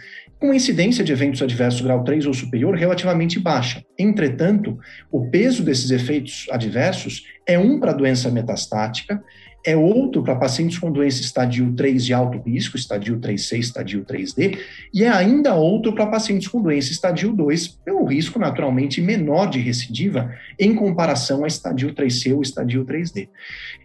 com 0.45 0.53
incidência 0.53 1.03
de 1.03 1.11
eventos 1.11 1.41
adversos 1.41 1.81
grau 1.81 2.03
3 2.03 2.27
ou 2.27 2.33
superior 2.33 2.75
relativamente 2.75 3.39
baixa. 3.39 3.83
Entretanto, 3.97 4.77
o 5.11 5.27
peso 5.31 5.63
desses 5.63 5.89
efeitos 5.89 6.45
adversos 6.51 7.25
é 7.47 7.57
um 7.57 7.79
para 7.79 7.91
a 7.91 7.95
doença 7.95 8.29
metastática, 8.29 9.23
é 9.65 9.75
outro 9.75 10.21
para 10.21 10.35
pacientes 10.35 10.77
com 10.77 10.91
doença 10.91 11.21
estadio 11.21 11.73
3 11.73 12.05
de 12.05 12.13
alto 12.13 12.37
risco, 12.37 12.77
estadio 12.77 13.17
3C, 13.17 13.57
estadio 13.57 14.05
3D, 14.05 14.59
e 14.93 15.03
é 15.03 15.09
ainda 15.09 15.55
outro 15.55 15.93
para 15.93 16.05
pacientes 16.05 16.47
com 16.47 16.61
doença 16.61 16.91
estadio 16.91 17.33
2, 17.33 17.67
pelo 17.83 18.05
risco 18.05 18.37
naturalmente 18.37 19.01
menor 19.01 19.49
de 19.49 19.59
recidiva 19.59 20.31
em 20.59 20.75
comparação 20.75 21.43
a 21.43 21.47
estadio 21.47 21.93
3C 21.95 22.35
ou 22.35 22.43
estadio 22.43 22.85
3D. 22.85 23.27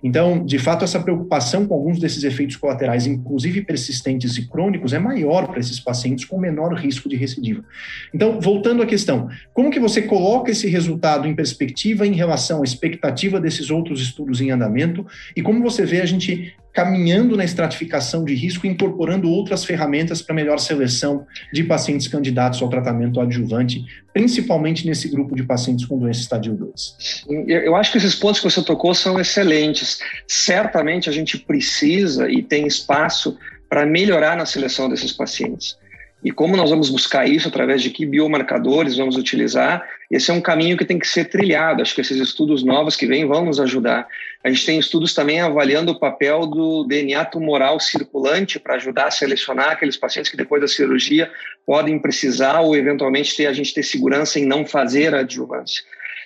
Então, 0.02 0.44
de 0.44 0.58
fato, 0.58 0.84
essa 0.84 1.00
preocupação 1.00 1.66
com 1.66 1.74
alguns 1.74 1.98
desses 1.98 2.24
efeitos 2.24 2.56
colaterais, 2.56 3.06
inclusive 3.06 3.62
persistentes 3.62 4.36
e 4.36 4.46
crônicos, 4.46 4.92
é 4.92 4.98
maior 4.98 5.48
para 5.48 5.60
esses 5.60 5.80
pacientes 5.80 6.26
com 6.26 6.38
menor 6.38 6.74
risco 6.74 7.08
de 7.08 7.16
recidiva. 7.16 7.64
Então, 8.12 8.38
voltando 8.38 8.82
à 8.82 8.86
questão, 8.86 9.30
como 9.54 9.70
que 9.70 9.80
você 9.80 10.02
coloca 10.02 10.50
esse 10.50 10.68
resultado 10.68 11.26
em 11.26 11.34
perspectiva 11.34 12.06
em 12.06 12.12
relação 12.12 12.60
à 12.60 12.64
expectativa 12.64 13.40
desses 13.40 13.70
outros 13.70 14.00
estudos 14.02 14.40
em 14.42 14.50
andamento 14.50 15.06
e 15.34 15.40
como 15.40 15.69
você 15.70 15.84
vê 15.84 16.00
a 16.00 16.06
gente 16.06 16.54
caminhando 16.72 17.36
na 17.36 17.44
estratificação 17.44 18.24
de 18.24 18.34
risco, 18.34 18.66
incorporando 18.66 19.28
outras 19.28 19.64
ferramentas 19.64 20.22
para 20.22 20.34
melhor 20.34 20.58
seleção 20.58 21.26
de 21.52 21.64
pacientes 21.64 22.06
candidatos 22.06 22.62
ao 22.62 22.68
tratamento 22.68 23.20
adjuvante, 23.20 23.84
principalmente 24.12 24.86
nesse 24.86 25.08
grupo 25.08 25.34
de 25.34 25.42
pacientes 25.42 25.84
com 25.84 25.98
doença 25.98 26.20
estadio 26.20 26.54
2. 26.54 27.24
Eu 27.48 27.74
acho 27.74 27.90
que 27.90 27.98
esses 27.98 28.14
pontos 28.14 28.40
que 28.40 28.48
você 28.48 28.62
tocou 28.62 28.94
são 28.94 29.18
excelentes. 29.18 29.98
Certamente 30.28 31.08
a 31.08 31.12
gente 31.12 31.38
precisa 31.38 32.30
e 32.30 32.42
tem 32.42 32.66
espaço 32.66 33.36
para 33.68 33.84
melhorar 33.84 34.36
na 34.36 34.46
seleção 34.46 34.88
desses 34.88 35.12
pacientes. 35.12 35.76
E 36.22 36.30
como 36.30 36.56
nós 36.56 36.68
vamos 36.68 36.90
buscar 36.90 37.26
isso, 37.26 37.48
através 37.48 37.82
de 37.82 37.90
que 37.90 38.04
biomarcadores 38.04 38.96
vamos 38.96 39.16
utilizar, 39.16 39.82
esse 40.10 40.30
é 40.30 40.34
um 40.34 40.40
caminho 40.40 40.76
que 40.76 40.84
tem 40.84 40.98
que 40.98 41.08
ser 41.08 41.26
trilhado. 41.26 41.80
Acho 41.80 41.94
que 41.94 42.00
esses 42.00 42.18
estudos 42.18 42.62
novos 42.62 42.94
que 42.94 43.06
vêm 43.06 43.26
vão 43.26 43.44
nos 43.44 43.58
ajudar. 43.58 44.06
A 44.42 44.48
gente 44.48 44.64
tem 44.64 44.78
estudos 44.78 45.12
também 45.14 45.40
avaliando 45.40 45.92
o 45.92 45.98
papel 45.98 46.46
do 46.46 46.84
DNA 46.84 47.24
tumoral 47.26 47.78
circulante 47.78 48.58
para 48.58 48.76
ajudar 48.76 49.06
a 49.06 49.10
selecionar 49.10 49.72
aqueles 49.72 49.98
pacientes 49.98 50.30
que 50.30 50.36
depois 50.36 50.62
da 50.62 50.68
cirurgia 50.68 51.30
podem 51.66 51.98
precisar 51.98 52.60
ou 52.60 52.74
eventualmente 52.74 53.36
ter 53.36 53.46
a 53.46 53.52
gente 53.52 53.74
ter 53.74 53.82
segurança 53.82 54.38
em 54.38 54.46
não 54.46 54.64
fazer 54.64 55.14
a 55.14 55.20
adjuvância. 55.20 55.82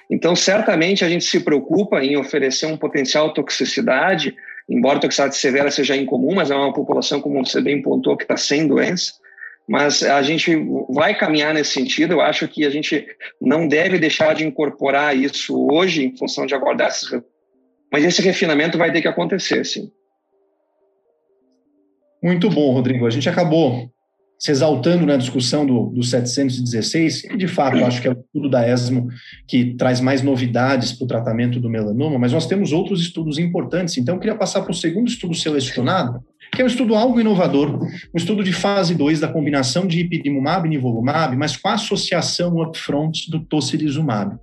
Então, 0.09 0.37
certamente 0.37 1.05
a 1.05 1.09
gente 1.09 1.25
se 1.25 1.41
preocupa 1.41 2.05
em 2.05 2.17
oferecer 2.17 2.67
um 2.67 2.77
potencial 2.77 3.33
toxicidade, 3.33 4.37
embora 4.69 4.99
a 4.99 5.01
toxicidade 5.01 5.37
severa 5.37 5.71
seja 5.71 5.97
incomum, 5.97 6.35
mas 6.35 6.51
é 6.51 6.55
uma 6.55 6.73
população, 6.73 7.21
como 7.21 7.45
você 7.45 7.61
bem 7.61 7.83
pontuou, 7.83 8.17
que 8.17 8.25
está 8.25 8.37
sem 8.37 8.69
doença 8.69 9.15
mas 9.67 10.03
a 10.03 10.21
gente 10.23 10.55
vai 10.91 11.17
caminhar 11.17 11.55
nesse 11.55 11.73
sentido. 11.73 12.13
Eu 12.13 12.21
acho 12.21 12.47
que 12.47 12.67
a 12.67 12.71
gente 12.71 13.07
não 13.41 13.67
deve 13.67 13.99
deixar 13.99 14.35
de 14.35 14.45
incorporar 14.45 15.17
isso 15.17 15.69
hoje, 15.73 16.05
em 16.05 16.17
função 16.17 16.45
de 16.45 16.55
aguardar 16.55 16.89
esses. 16.89 17.09
Mas 17.93 18.05
esse 18.05 18.23
refinamento 18.23 18.77
vai 18.77 18.93
ter 18.93 19.01
que 19.01 19.09
acontecer, 19.09 19.65
sim. 19.65 19.91
Muito 22.23 22.49
bom, 22.49 22.73
Rodrigo. 22.73 23.07
A 23.07 23.11
gente 23.11 23.29
acabou 23.29 23.93
se 24.39 24.51
exaltando 24.51 25.07
na 25.07 25.17
discussão 25.17 25.65
do, 25.65 25.87
do 25.87 26.03
716, 26.03 27.25
e 27.25 27.37
de 27.37 27.47
fato 27.49 27.83
acho 27.85 28.03
que 28.03 28.09
é 28.09 28.11
o 28.11 28.21
estudo 28.21 28.51
da 28.51 28.69
ESMO 28.69 29.09
que 29.47 29.75
traz 29.75 30.01
mais 30.01 30.23
novidades 30.23 30.93
para 30.93 31.05
o 31.05 31.09
tratamento 31.09 31.61
do 31.61 31.71
melanoma, 31.71 32.19
mas 32.19 32.33
nós 32.33 32.47
temos 32.47 32.73
outros 32.73 33.01
estudos 33.01 33.39
importantes, 33.39 33.97
então 33.97 34.17
eu 34.17 34.21
queria 34.21 34.37
passar 34.37 34.63
para 34.63 34.73
o 34.73 34.75
segundo 34.75 35.09
estudo 35.09 35.35
selecionado, 35.35 36.21
que 36.53 36.61
é 36.61 36.65
um 36.65 36.69
estudo 36.69 36.95
algo 36.95 37.21
inovador, 37.21 37.83
um 37.83 38.17
estudo 38.17 38.43
de 38.45 38.53
fase 38.53 38.95
2 38.95 39.21
da 39.21 39.29
combinação 39.29 39.87
de 39.87 40.01
ipilimumab 40.01 40.67
e 40.67 40.71
nivolumab, 40.71 41.37
mas 41.37 41.57
com 41.57 41.69
a 41.69 41.75
associação 41.75 42.61
upfront 42.61 43.31
do 43.31 43.41
tocilizumab. 43.41 44.37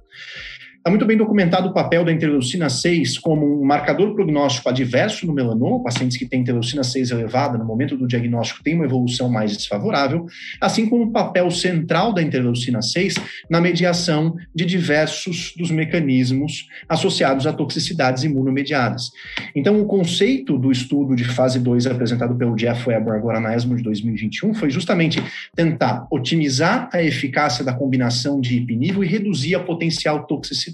Está 0.82 0.90
muito 0.90 1.06
bem 1.06 1.16
documentado 1.16 1.70
o 1.70 1.74
papel 1.74 2.04
da 2.04 2.12
interleucina 2.12 2.68
6 2.68 3.20
como 3.20 3.46
um 3.46 3.64
marcador 3.64 4.16
prognóstico 4.16 4.68
adverso 4.68 5.28
no 5.28 5.34
melanoma, 5.34 5.84
pacientes 5.84 6.18
que 6.18 6.26
têm 6.26 6.42
interleucina 6.42 6.84
6 6.84 7.12
elevada 7.12 7.56
no 7.56 7.64
momento 7.64 7.96
do 7.96 8.08
diagnóstico 8.08 8.64
têm 8.64 8.74
uma 8.74 8.86
evolução 8.86 9.30
mais 9.30 9.56
desfavorável, 9.56 10.26
assim 10.60 10.90
como 10.90 11.04
o 11.04 11.12
papel 11.12 11.52
central 11.52 12.12
da 12.12 12.24
interleucina 12.24 12.82
6 12.82 13.14
na 13.48 13.62
mediação 13.62 14.36
de 14.56 14.66
diversos 14.66 15.54
dos 15.56 15.70
mecanismos 15.70 16.68
associados 16.90 17.46
a 17.46 17.54
toxicidades 17.54 18.24
imunomediadas. 18.24 19.12
Então, 19.54 19.80
o 19.80 19.86
conceito 19.86 20.58
do 20.58 20.72
estudo 20.72 21.16
de 21.16 21.26
fase 21.26 21.60
2 21.60 21.86
apresentado 21.86 22.34
pelo 22.34 22.56
Jeff 22.56 22.90
Weber 22.90 23.14
agora 23.14 23.40
na 23.40 23.56
ESMO 23.56 23.76
de 23.76 23.84
2021 23.84 24.56
foi 24.56 24.72
justamente 24.72 25.22
tentar 25.56 26.08
otimizar 26.10 26.90
a 26.92 27.04
eficácia 27.04 27.64
da 27.64 27.72
combinação 27.72 28.42
de 28.42 28.58
ipinivo 28.58 29.04
e 29.04 29.08
reduzir 29.08 29.54
a 29.54 29.60
potencial 29.60 30.26
toxicidade 30.26 30.71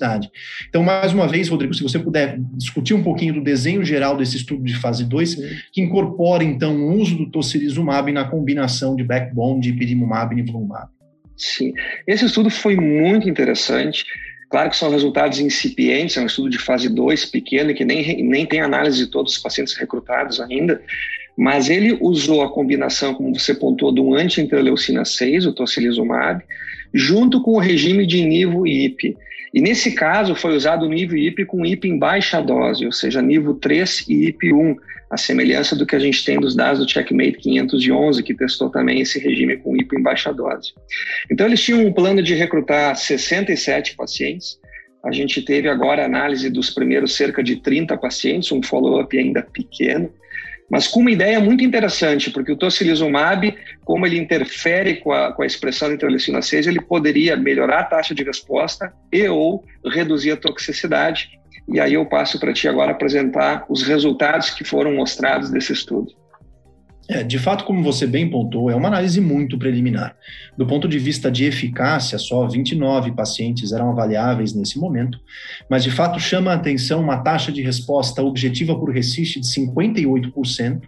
Então, 0.67 0.83
mais 0.83 1.13
uma 1.13 1.27
vez, 1.27 1.49
Rodrigo, 1.49 1.73
se 1.73 1.83
você 1.83 1.99
puder 1.99 2.37
discutir 2.53 2.93
um 2.93 3.03
pouquinho 3.03 3.33
do 3.33 3.43
desenho 3.43 3.83
geral 3.83 4.17
desse 4.17 4.37
estudo 4.37 4.63
de 4.63 4.75
fase 4.75 5.03
2, 5.05 5.35
que 5.71 5.81
incorpora, 5.81 6.43
então, 6.43 6.75
o 6.75 6.95
uso 6.95 7.17
do 7.17 7.29
tocilizumab 7.29 8.11
na 8.11 8.25
combinação 8.25 8.95
de 8.95 9.03
backbone 9.03 9.61
de 9.61 9.69
ipilimumab 9.69 10.33
e 10.33 10.41
nivolumab. 10.41 10.89
Sim, 11.35 11.73
esse 12.07 12.25
estudo 12.25 12.49
foi 12.49 12.75
muito 12.75 13.29
interessante. 13.29 14.05
Claro 14.49 14.69
que 14.69 14.77
são 14.77 14.89
resultados 14.89 15.39
incipientes, 15.39 16.17
é 16.17 16.21
um 16.21 16.25
estudo 16.25 16.49
de 16.49 16.57
fase 16.57 16.87
2 16.89 17.25
pequeno, 17.25 17.73
que 17.73 17.83
nem, 17.83 18.23
nem 18.23 18.45
tem 18.45 18.61
análise 18.61 19.05
de 19.05 19.11
todos 19.11 19.33
os 19.33 19.39
pacientes 19.39 19.75
recrutados 19.75 20.39
ainda, 20.39 20.81
mas 21.37 21.69
ele 21.69 21.97
usou 22.01 22.41
a 22.41 22.51
combinação, 22.51 23.13
como 23.13 23.37
você 23.37 23.53
pontuou, 23.53 23.91
do 23.91 24.15
anti-interleucina 24.15 25.05
6, 25.05 25.45
o 25.45 25.53
tocilizumab, 25.53 26.43
junto 26.93 27.43
com 27.43 27.51
o 27.51 27.59
regime 27.59 28.07
de 28.07 28.23
nivo 28.25 28.65
IP. 28.65 29.15
E 29.53 29.61
nesse 29.61 29.91
caso 29.91 30.35
foi 30.35 30.55
usado 30.55 30.85
o 30.85 30.89
nível 30.89 31.17
IP 31.17 31.45
com 31.45 31.65
IP 31.65 31.87
em 31.87 31.97
baixa 31.97 32.41
dose, 32.41 32.85
ou 32.85 32.91
seja, 32.91 33.21
nível 33.21 33.55
3 33.55 34.05
e 34.07 34.27
IP 34.27 34.53
1, 34.53 34.75
a 35.09 35.17
semelhança 35.17 35.75
do 35.75 35.85
que 35.85 35.95
a 35.95 35.99
gente 35.99 36.23
tem 36.25 36.39
dos 36.39 36.55
dados 36.55 36.85
do 36.85 36.91
Checkmate 36.91 37.37
511, 37.37 38.23
que 38.23 38.33
testou 38.33 38.69
também 38.69 38.99
esse 38.99 39.19
regime 39.19 39.57
com 39.57 39.77
IP 39.77 39.95
em 39.95 40.03
baixa 40.03 40.33
dose. 40.33 40.73
Então 41.31 41.47
eles 41.47 41.61
tinham 41.61 41.85
um 41.85 41.93
plano 41.93 42.21
de 42.21 42.33
recrutar 42.33 42.95
67 42.95 43.95
pacientes, 43.95 44.59
a 45.03 45.11
gente 45.11 45.41
teve 45.41 45.69
agora 45.69 46.03
a 46.03 46.05
análise 46.05 46.49
dos 46.49 46.69
primeiros 46.69 47.15
cerca 47.15 47.41
de 47.41 47.57
30 47.57 47.95
pacientes, 47.97 48.51
um 48.51 48.61
follow-up 48.61 49.17
ainda 49.17 49.41
pequeno, 49.41 50.11
mas 50.69 50.87
com 50.87 50.99
uma 50.99 51.11
ideia 51.11 51.39
muito 51.39 51.63
interessante, 51.63 52.29
porque 52.29 52.51
o 52.51 52.57
tocilizumab, 52.57 53.55
como 53.85 54.05
ele 54.05 54.17
interfere 54.17 54.97
com 54.97 55.11
a, 55.11 55.31
com 55.31 55.41
a 55.41 55.45
expressão 55.45 55.87
da 55.87 55.95
interleucina 55.95 56.41
6, 56.41 56.67
ele 56.67 56.81
poderia 56.81 57.37
melhorar 57.37 57.79
a 57.79 57.85
taxa 57.85 58.13
de 58.13 58.23
resposta 58.23 58.93
e 59.11 59.27
ou 59.27 59.63
reduzir 59.85 60.31
a 60.31 60.37
toxicidade. 60.37 61.29
E 61.69 61.79
aí 61.79 61.93
eu 61.93 62.05
passo 62.05 62.39
para 62.39 62.53
ti 62.53 62.67
agora 62.67 62.91
apresentar 62.91 63.65
os 63.69 63.83
resultados 63.83 64.49
que 64.49 64.63
foram 64.63 64.93
mostrados 64.93 65.49
desse 65.49 65.71
estudo. 65.71 66.13
É, 67.09 67.23
de 67.23 67.39
fato, 67.39 67.63
como 67.63 67.81
você 67.81 68.05
bem 68.05 68.29
pontuou, 68.29 68.69
é 68.69 68.75
uma 68.75 68.89
análise 68.89 69.21
muito 69.21 69.57
preliminar. 69.57 70.15
Do 70.57 70.67
ponto 70.67 70.87
de 70.87 70.99
vista 70.99 71.31
de 71.31 71.45
eficácia, 71.45 72.17
só 72.17 72.45
29 72.45 73.13
pacientes 73.13 73.71
eram 73.71 73.89
avaliáveis 73.91 74.53
nesse 74.53 74.77
momento, 74.77 75.17
mas 75.69 75.83
de 75.83 75.91
fato 75.91 76.19
chama 76.19 76.51
a 76.51 76.55
atenção 76.55 77.01
uma 77.01 77.17
taxa 77.17 77.51
de 77.51 77.61
resposta 77.61 78.21
objetiva 78.21 78.77
por 78.77 78.91
RECIST 78.91 79.39
de 79.39 79.47
58%, 79.47 80.81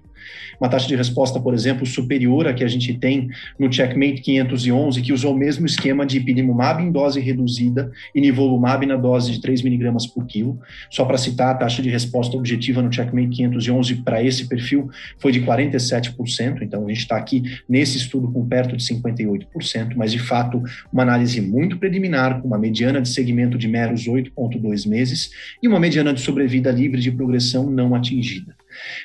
uma 0.60 0.70
taxa 0.70 0.88
de 0.88 0.96
resposta, 0.96 1.40
por 1.40 1.54
exemplo, 1.54 1.86
superior 1.86 2.48
à 2.48 2.54
que 2.54 2.64
a 2.64 2.68
gente 2.68 2.94
tem 2.94 3.30
no 3.58 3.72
Checkmate 3.72 4.22
511, 4.22 5.02
que 5.02 5.14
usou 5.14 5.34
o 5.34 5.38
mesmo 5.38 5.66
esquema 5.66 6.06
de 6.06 6.18
ipilimumab 6.18 6.84
em 6.84 6.92
dose 6.92 7.20
reduzida 7.20 7.92
e 8.14 8.22
nivolumab 8.22 8.86
na 8.86 8.96
dose 8.96 9.32
de 9.32 9.42
3 9.42 9.62
miligramas 9.62 10.06
por 10.06 10.26
quilo. 10.26 10.60
Só 10.90 11.06
para 11.06 11.18
citar, 11.18 11.52
a 11.52 11.58
taxa 11.58 11.82
de 11.82 11.90
resposta 11.90 12.36
objetiva 12.36 12.82
no 12.82 12.92
Checkmate 12.92 13.30
511 13.30 13.96
para 13.98 14.24
esse 14.24 14.48
perfil 14.48 14.90
foi 15.18 15.32
de 15.32 15.42
47%, 15.42 16.62
então 16.62 16.86
a 16.86 16.90
gente 16.90 17.00
está 17.00 17.18
aqui 17.18 17.44
nesse 17.68 17.98
estudo 17.98 18.32
com 18.32 18.46
perto 18.46 18.76
de 18.76 18.84
58%, 18.84 19.94
mas 19.96 20.12
de 20.12 20.20
fato 20.20 20.62
uma 20.92 21.04
análise 21.04 21.40
muito 21.42 21.78
preliminar, 21.78 22.42
com 22.42 22.48
uma 22.48 22.58
mediana 22.58 23.02
de 23.02 23.10
segmento 23.10 23.58
de 23.58 23.68
meros 23.68 24.06
8,2 24.06 24.88
meses 24.88 25.32
e 25.62 25.68
uma 25.68 25.80
mediana 25.80 26.14
de 26.14 26.22
sobrevida 26.22 26.72
livre 26.72 27.00
de 27.00 27.12
progressão 27.12 27.70
não 27.70 27.96
atingida. 27.96 28.59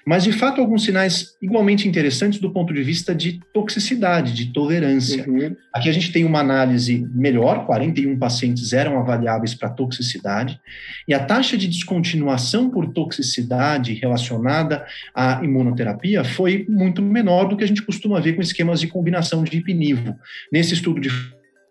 Mas, 0.07 0.25
de 0.25 0.33
fato, 0.33 0.61
alguns 0.61 0.85
sinais 0.85 1.37
igualmente 1.41 1.89
interessantes 1.89 2.39
do 2.39 2.51
ponto 2.51 2.73
de 2.73 2.83
vista 2.83 3.15
de 3.15 3.41
toxicidade, 3.53 4.33
de 4.33 4.53
tolerância. 4.53 5.25
Uhum. 5.29 5.57
Aqui 5.73 5.89
a 5.89 5.93
gente 5.93 6.13
tem 6.13 6.25
uma 6.25 6.41
análise 6.41 7.07
melhor, 7.13 7.67
41 7.67 8.19
pacientes 8.19 8.73
eram 8.73 8.99
avaliáveis 8.99 9.55
para 9.55 9.71
toxicidade, 9.71 10.61
e 11.09 11.15
a 11.15 11.25
taxa 11.25 11.57
de 11.57 11.69
descontinuação 11.69 12.71
por 12.71 12.93
toxicidade 12.93 13.95
relacionada 13.95 14.85
à 15.15 15.43
imunoterapia 15.43 16.25
foi 16.25 16.67
muito 16.69 17.03
menor 17.03 17.49
do 17.49 17.57
que 17.57 17.65
a 17.65 17.69
gente 17.69 17.83
costuma 17.83 18.21
ver 18.21 18.35
com 18.35 18.43
esquemas 18.43 18.81
de 18.81 18.89
combinação 18.89 19.43
de 19.43 19.57
ipinivo. 19.57 20.17
Nesse 20.53 20.75
estudo 20.75 21.01
de 21.01 21.11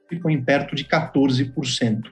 ficou 0.09 0.29
em 0.29 0.41
perto 0.41 0.75
de 0.75 0.83
14%. 0.85 2.03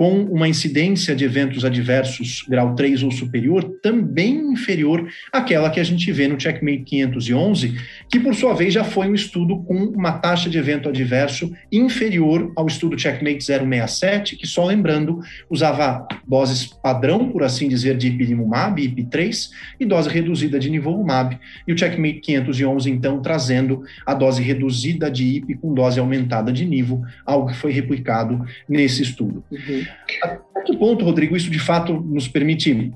Com 0.00 0.22
uma 0.22 0.48
incidência 0.48 1.14
de 1.14 1.26
eventos 1.26 1.62
adversos 1.62 2.42
grau 2.48 2.74
3 2.74 3.02
ou 3.02 3.10
superior 3.10 3.62
também 3.82 4.50
inferior 4.50 5.06
àquela 5.30 5.68
que 5.68 5.78
a 5.78 5.84
gente 5.84 6.10
vê 6.10 6.26
no 6.26 6.40
Checkmate 6.40 6.84
511, 6.84 7.76
que 8.10 8.18
por 8.18 8.34
sua 8.34 8.54
vez 8.54 8.72
já 8.72 8.82
foi 8.82 9.08
um 9.08 9.14
estudo 9.14 9.58
com 9.64 9.74
uma 9.74 10.12
taxa 10.12 10.48
de 10.48 10.56
evento 10.56 10.88
adverso 10.88 11.52
inferior 11.70 12.50
ao 12.56 12.66
estudo 12.66 12.98
Checkmate 12.98 13.44
067, 13.44 14.36
que 14.36 14.46
só 14.46 14.64
lembrando, 14.64 15.20
usava 15.50 16.08
doses 16.26 16.64
padrão, 16.66 17.28
por 17.28 17.42
assim 17.42 17.68
dizer, 17.68 17.98
de 17.98 18.08
ipilimumab, 18.08 18.80
IP3, 18.80 19.50
e 19.78 19.84
dose 19.84 20.08
reduzida 20.08 20.58
de 20.58 20.70
nivolumab, 20.70 21.38
e 21.68 21.72
o 21.74 21.78
Checkmate 21.78 22.20
511 22.20 22.90
então 22.90 23.20
trazendo 23.20 23.82
a 24.06 24.14
dose 24.14 24.42
reduzida 24.42 25.10
de 25.10 25.24
IP 25.24 25.56
com 25.56 25.74
dose 25.74 26.00
aumentada 26.00 26.50
de 26.50 26.64
nivo, 26.64 27.04
algo 27.26 27.48
que 27.48 27.56
foi 27.56 27.70
replicado 27.70 28.42
nesse 28.66 29.02
estudo. 29.02 29.44
Uhum. 29.50 29.84
Até 30.22 30.62
que 30.64 30.76
ponto, 30.76 31.04
Rodrigo, 31.04 31.36
isso 31.36 31.50
de 31.50 31.58
fato 31.58 31.92
nos 31.92 32.28
permite 32.28 32.92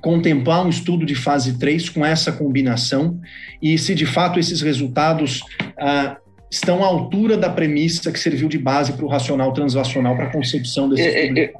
contemplar 0.00 0.66
um 0.66 0.68
estudo 0.68 1.06
de 1.06 1.14
fase 1.14 1.58
3 1.58 1.88
com 1.88 2.04
essa 2.04 2.30
combinação 2.30 3.18
e 3.62 3.78
se 3.78 3.94
de 3.94 4.04
fato 4.04 4.38
esses 4.38 4.60
resultados 4.60 5.42
ah, 5.78 6.18
estão 6.50 6.84
à 6.84 6.86
altura 6.86 7.36
da 7.38 7.48
premissa 7.48 8.12
que 8.12 8.18
serviu 8.18 8.48
de 8.48 8.58
base 8.58 8.92
para 8.92 9.04
o 9.04 9.08
racional 9.08 9.52
translacional 9.52 10.14
para 10.14 10.26
a 10.26 10.32
concepção 10.32 10.88
desse 10.88 11.02
é, 11.02 11.26
estudo. 11.26 11.38
É, 11.38 11.52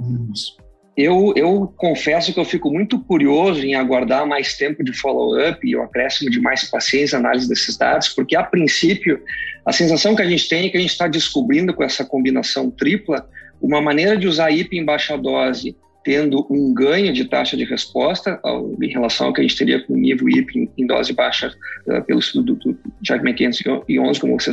eu, 0.97 1.33
eu 1.35 1.73
confesso 1.77 2.33
que 2.33 2.39
eu 2.39 2.45
fico 2.45 2.71
muito 2.71 3.01
curioso 3.01 3.65
em 3.65 3.75
aguardar 3.75 4.27
mais 4.27 4.57
tempo 4.57 4.85
de 4.85 4.93
follow-up 4.93 5.59
e 5.67 5.75
o 5.75 5.83
acréscimo 5.83 6.31
de 6.31 6.41
mais 6.41 6.71
paciência 6.71 7.19
na 7.19 7.29
análise 7.29 7.49
desses 7.49 7.77
dados, 7.77 8.11
porque 8.11 8.37
a 8.37 8.45
princípio 8.45 9.21
a 9.67 9.73
sensação 9.73 10.15
que 10.15 10.23
a 10.23 10.29
gente 10.29 10.49
tem 10.49 10.67
é 10.67 10.69
que 10.69 10.77
a 10.77 10.81
gente 10.81 10.91
está 10.91 11.09
descobrindo 11.09 11.75
com 11.75 11.83
essa 11.83 12.05
combinação 12.05 12.71
tripla 12.71 13.27
uma 13.65 13.81
maneira 13.81 14.17
de 14.17 14.29
usar 14.29 14.51
IP 14.51 14.77
em 14.77 14.85
baixa 14.85 15.17
dose, 15.17 15.75
tendo 16.05 16.47
um 16.51 16.75
ganho 16.75 17.13
de 17.15 17.25
taxa 17.25 17.57
de 17.57 17.65
resposta 17.65 18.39
ao, 18.43 18.77
em 18.83 18.89
relação 18.89 19.29
ao 19.29 19.33
que 19.33 19.41
a 19.41 19.43
gente 19.43 19.57
teria 19.57 19.81
com 19.81 19.97
nível 19.97 20.29
IP 20.29 20.59
em, 20.59 20.71
em 20.77 20.87
dose 20.87 21.15
baixa 21.15 21.51
uh, 21.87 22.03
pelo 22.05 22.19
estudo 22.19 22.55
do, 22.55 22.73
do 22.73 22.79
Jack 23.01 23.25
511, 23.25 24.21
como 24.21 24.39
você 24.39 24.53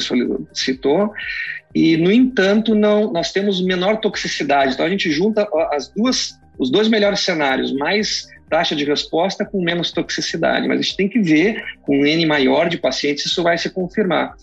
citou. 0.54 1.12
E, 1.76 1.98
no 1.98 2.12
entanto, 2.12 2.74
não, 2.74 3.12
nós 3.12 3.34
temos 3.34 3.62
menor 3.62 3.98
toxicidade. 3.98 4.74
Então, 4.74 4.86
a 4.86 4.90
gente 4.90 5.12
junta 5.12 5.48
as 5.72 5.90
duas, 5.90 6.40
os 6.58 6.72
dois 6.72 6.88
melhores 6.88 7.20
cenários, 7.20 7.74
mais 7.74 8.28
taxa 8.50 8.76
de 8.76 8.86
resposta 8.86 9.46
com 9.46 9.62
menos 9.62 9.92
toxicidade. 9.92 10.68
Mas 10.70 10.80
a 10.80 10.82
gente 10.84 10.96
tem 10.96 11.10
que 11.10 11.20
ver 11.20 11.62
com 11.82 12.00
um 12.00 12.06
N 12.06 12.26
maior 12.26 12.70
de 12.70 12.78
pacientes, 12.78 13.26
isso 13.26 13.44
vai 13.44 13.58
se 13.58 13.70
confirmar. 13.70 14.36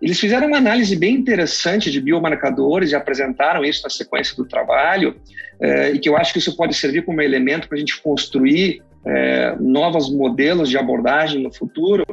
Eles 0.00 0.20
fizeram 0.20 0.46
uma 0.46 0.58
análise 0.58 0.94
bem 0.94 1.14
interessante 1.14 1.90
de 1.90 2.00
biomarcadores 2.00 2.92
e 2.92 2.94
apresentaram 2.94 3.64
isso 3.64 3.82
na 3.82 3.90
sequência 3.90 4.36
do 4.36 4.46
trabalho, 4.46 5.16
eh, 5.60 5.92
e 5.92 5.98
que 5.98 6.08
eu 6.08 6.16
acho 6.16 6.32
que 6.32 6.38
isso 6.38 6.56
pode 6.56 6.74
servir 6.74 7.04
como 7.04 7.20
elemento 7.20 7.68
para 7.68 7.76
a 7.76 7.80
gente 7.80 8.00
construir 8.00 8.80
eh, 9.04 9.56
novos 9.58 10.12
modelos 10.12 10.68
de 10.68 10.78
abordagem 10.78 11.42
no 11.42 11.52
futuro, 11.52 12.04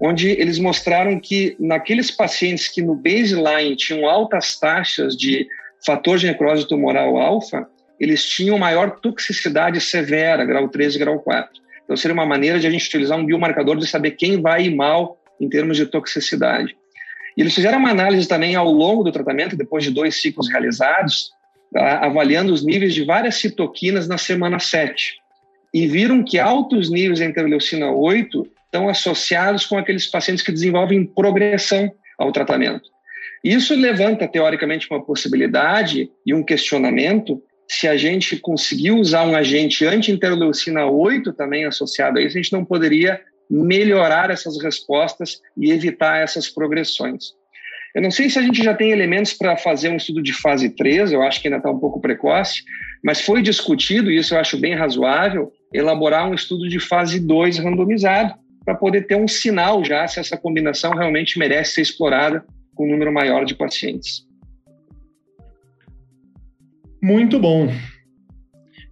onde 0.00 0.28
eles 0.30 0.58
mostraram 0.58 1.18
que 1.18 1.56
naqueles 1.58 2.10
pacientes 2.10 2.68
que 2.68 2.82
no 2.82 2.94
baseline 2.94 3.76
tinham 3.76 4.08
altas 4.08 4.58
taxas 4.58 5.16
de 5.16 5.46
fator 5.84 6.18
de 6.18 6.26
necrose 6.26 6.68
tumoral 6.68 7.16
alfa, 7.16 7.66
eles 7.98 8.24
tinham 8.24 8.58
maior 8.58 8.98
toxicidade 9.00 9.80
severa, 9.80 10.44
grau 10.44 10.68
3 10.68 10.96
e 10.96 10.98
grau 10.98 11.18
4. 11.18 11.50
Então, 11.84 11.96
seria 11.96 12.14
uma 12.14 12.26
maneira 12.26 12.58
de 12.58 12.66
a 12.66 12.70
gente 12.70 12.86
utilizar 12.86 13.18
um 13.18 13.26
biomarcador 13.26 13.76
de 13.76 13.86
saber 13.86 14.12
quem 14.12 14.40
vai 14.40 14.68
mal 14.70 15.18
em 15.40 15.48
termos 15.48 15.76
de 15.76 15.86
toxicidade. 15.86 16.76
Eles 17.36 17.54
fizeram 17.54 17.78
uma 17.78 17.90
análise 17.90 18.28
também 18.28 18.54
ao 18.54 18.70
longo 18.70 19.02
do 19.02 19.12
tratamento, 19.12 19.56
depois 19.56 19.84
de 19.84 19.90
dois 19.90 20.20
ciclos 20.20 20.48
realizados, 20.48 21.30
avaliando 21.74 22.52
os 22.52 22.64
níveis 22.64 22.94
de 22.94 23.04
várias 23.04 23.36
citoquinas 23.36 24.06
na 24.06 24.18
semana 24.18 24.58
7. 24.58 25.16
E 25.72 25.86
viram 25.88 26.22
que 26.22 26.38
altos 26.38 26.88
níveis 26.88 27.18
de 27.18 27.24
interleucina 27.24 27.90
8 27.90 28.46
estão 28.66 28.88
associados 28.88 29.66
com 29.66 29.76
aqueles 29.76 30.06
pacientes 30.06 30.44
que 30.44 30.52
desenvolvem 30.52 31.04
progressão 31.04 31.92
ao 32.18 32.30
tratamento. 32.30 32.88
Isso 33.42 33.74
levanta, 33.74 34.28
teoricamente, 34.28 34.88
uma 34.90 35.04
possibilidade 35.04 36.08
e 36.24 36.32
um 36.32 36.42
questionamento 36.42 37.42
se 37.68 37.88
a 37.88 37.96
gente 37.96 38.36
conseguir 38.36 38.92
usar 38.92 39.26
um 39.26 39.34
agente 39.34 39.84
anti-interleucina 39.84 40.86
8 40.86 41.32
também 41.32 41.64
associado 41.64 42.18
a 42.18 42.22
isso, 42.22 42.36
a 42.36 42.42
gente 42.42 42.52
não 42.52 42.64
poderia 42.64 43.20
melhorar 43.50 44.30
essas 44.30 44.60
respostas 44.62 45.40
e 45.56 45.70
evitar 45.70 46.22
essas 46.22 46.48
progressões. 46.48 47.32
Eu 47.94 48.02
não 48.02 48.10
sei 48.10 48.28
se 48.28 48.38
a 48.38 48.42
gente 48.42 48.62
já 48.62 48.74
tem 48.74 48.90
elementos 48.90 49.32
para 49.34 49.56
fazer 49.56 49.88
um 49.88 49.96
estudo 49.96 50.20
de 50.20 50.32
fase 50.32 50.70
3, 50.70 51.12
eu 51.12 51.22
acho 51.22 51.40
que 51.40 51.46
ainda 51.46 51.58
está 51.58 51.70
um 51.70 51.78
pouco 51.78 52.00
precoce, 52.00 52.62
mas 53.04 53.20
foi 53.20 53.40
discutido, 53.40 54.10
e 54.10 54.16
isso 54.16 54.34
eu 54.34 54.40
acho 54.40 54.58
bem 54.58 54.74
razoável, 54.74 55.52
elaborar 55.72 56.28
um 56.28 56.34
estudo 56.34 56.68
de 56.68 56.80
fase 56.80 57.20
2 57.20 57.58
randomizado, 57.58 58.34
para 58.64 58.74
poder 58.74 59.06
ter 59.06 59.14
um 59.14 59.28
sinal 59.28 59.84
já 59.84 60.08
se 60.08 60.18
essa 60.18 60.36
combinação 60.36 60.92
realmente 60.92 61.38
merece 61.38 61.74
ser 61.74 61.82
explorada 61.82 62.44
com 62.74 62.86
um 62.86 62.90
número 62.90 63.12
maior 63.12 63.44
de 63.44 63.54
pacientes. 63.54 64.26
Muito 67.00 67.38
bom. 67.38 67.68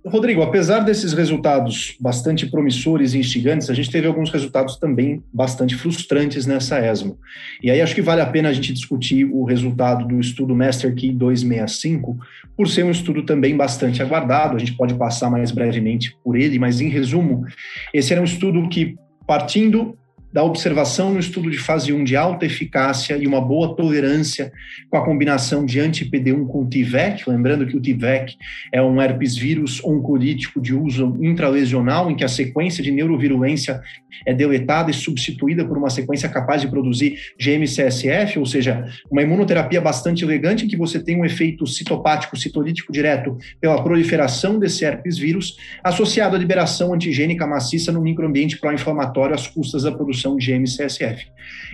Rodrigo, 0.04 0.42
apesar 0.42 0.80
desses 0.80 1.12
resultados 1.12 1.96
bastante 2.00 2.46
promissores 2.46 3.14
e 3.14 3.18
instigantes, 3.18 3.70
a 3.70 3.74
gente 3.74 3.90
teve 3.90 4.06
alguns 4.06 4.30
resultados 4.30 4.76
também 4.76 5.22
bastante 5.32 5.76
frustrantes 5.76 6.44
nessa 6.44 6.80
ESMO. 6.84 7.18
E 7.62 7.70
aí 7.70 7.80
acho 7.80 7.94
que 7.94 8.02
vale 8.02 8.20
a 8.20 8.26
pena 8.26 8.48
a 8.48 8.52
gente 8.52 8.72
discutir 8.72 9.24
o 9.24 9.44
resultado 9.44 10.04
do 10.06 10.18
estudo 10.18 10.56
Master 10.56 10.92
Key 10.92 11.12
265, 11.12 12.18
por 12.56 12.68
ser 12.68 12.84
um 12.84 12.90
estudo 12.90 13.24
também 13.24 13.56
bastante 13.56 14.02
aguardado, 14.02 14.56
a 14.56 14.58
gente 14.58 14.76
pode 14.76 14.94
passar 14.94 15.30
mais 15.30 15.52
brevemente 15.52 16.16
por 16.24 16.36
ele, 16.36 16.58
mas 16.58 16.80
em 16.80 16.88
resumo, 16.88 17.46
esse 17.94 18.12
era 18.12 18.20
um 18.20 18.24
estudo 18.24 18.68
que, 18.68 18.96
partindo 19.24 19.96
da 20.32 20.42
observação 20.42 21.12
no 21.12 21.20
estudo 21.20 21.50
de 21.50 21.58
fase 21.58 21.92
1 21.92 22.04
de 22.04 22.16
alta 22.16 22.46
eficácia 22.46 23.16
e 23.16 23.26
uma 23.26 23.40
boa 23.40 23.76
tolerância 23.76 24.50
com 24.88 24.96
a 24.96 25.04
combinação 25.04 25.66
de 25.66 25.78
anti-PD1 25.78 26.46
com 26.46 26.66
TIVEC, 26.66 27.28
lembrando 27.28 27.66
que 27.66 27.76
o 27.76 27.80
TIVEC 27.80 28.36
é 28.72 28.80
um 28.80 29.00
herpes 29.00 29.36
vírus 29.36 29.84
oncolítico 29.84 30.60
de 30.60 30.74
uso 30.74 31.18
intralesional, 31.20 32.10
em 32.10 32.16
que 32.16 32.24
a 32.24 32.28
sequência 32.28 32.82
de 32.82 32.90
neurovirulência 32.90 33.82
é 34.26 34.32
deletada 34.32 34.90
e 34.90 34.94
substituída 34.94 35.64
por 35.64 35.76
uma 35.76 35.90
sequência 35.90 36.28
capaz 36.28 36.62
de 36.62 36.68
produzir 36.68 37.18
GM-CSF, 37.38 38.38
ou 38.38 38.46
seja, 38.46 38.86
uma 39.10 39.22
imunoterapia 39.22 39.80
bastante 39.80 40.24
elegante 40.24 40.64
em 40.64 40.68
que 40.68 40.76
você 40.76 40.98
tem 40.98 41.20
um 41.20 41.24
efeito 41.24 41.66
citopático, 41.66 42.36
citolítico 42.36 42.92
direto 42.92 43.36
pela 43.60 43.82
proliferação 43.82 44.58
desse 44.58 44.84
herpes 44.84 45.18
vírus, 45.18 45.56
associado 45.84 46.36
à 46.36 46.38
liberação 46.38 46.94
antigênica 46.94 47.46
maciça 47.46 47.92
no 47.92 48.00
microambiente 48.00 48.58
pró-inflamatório 48.58 49.34
às 49.34 49.46
custas 49.46 49.82
da 49.82 49.92
produção 49.92 50.21
produção 50.22 50.36
de 50.36 50.52
MCSF. 50.52 51.26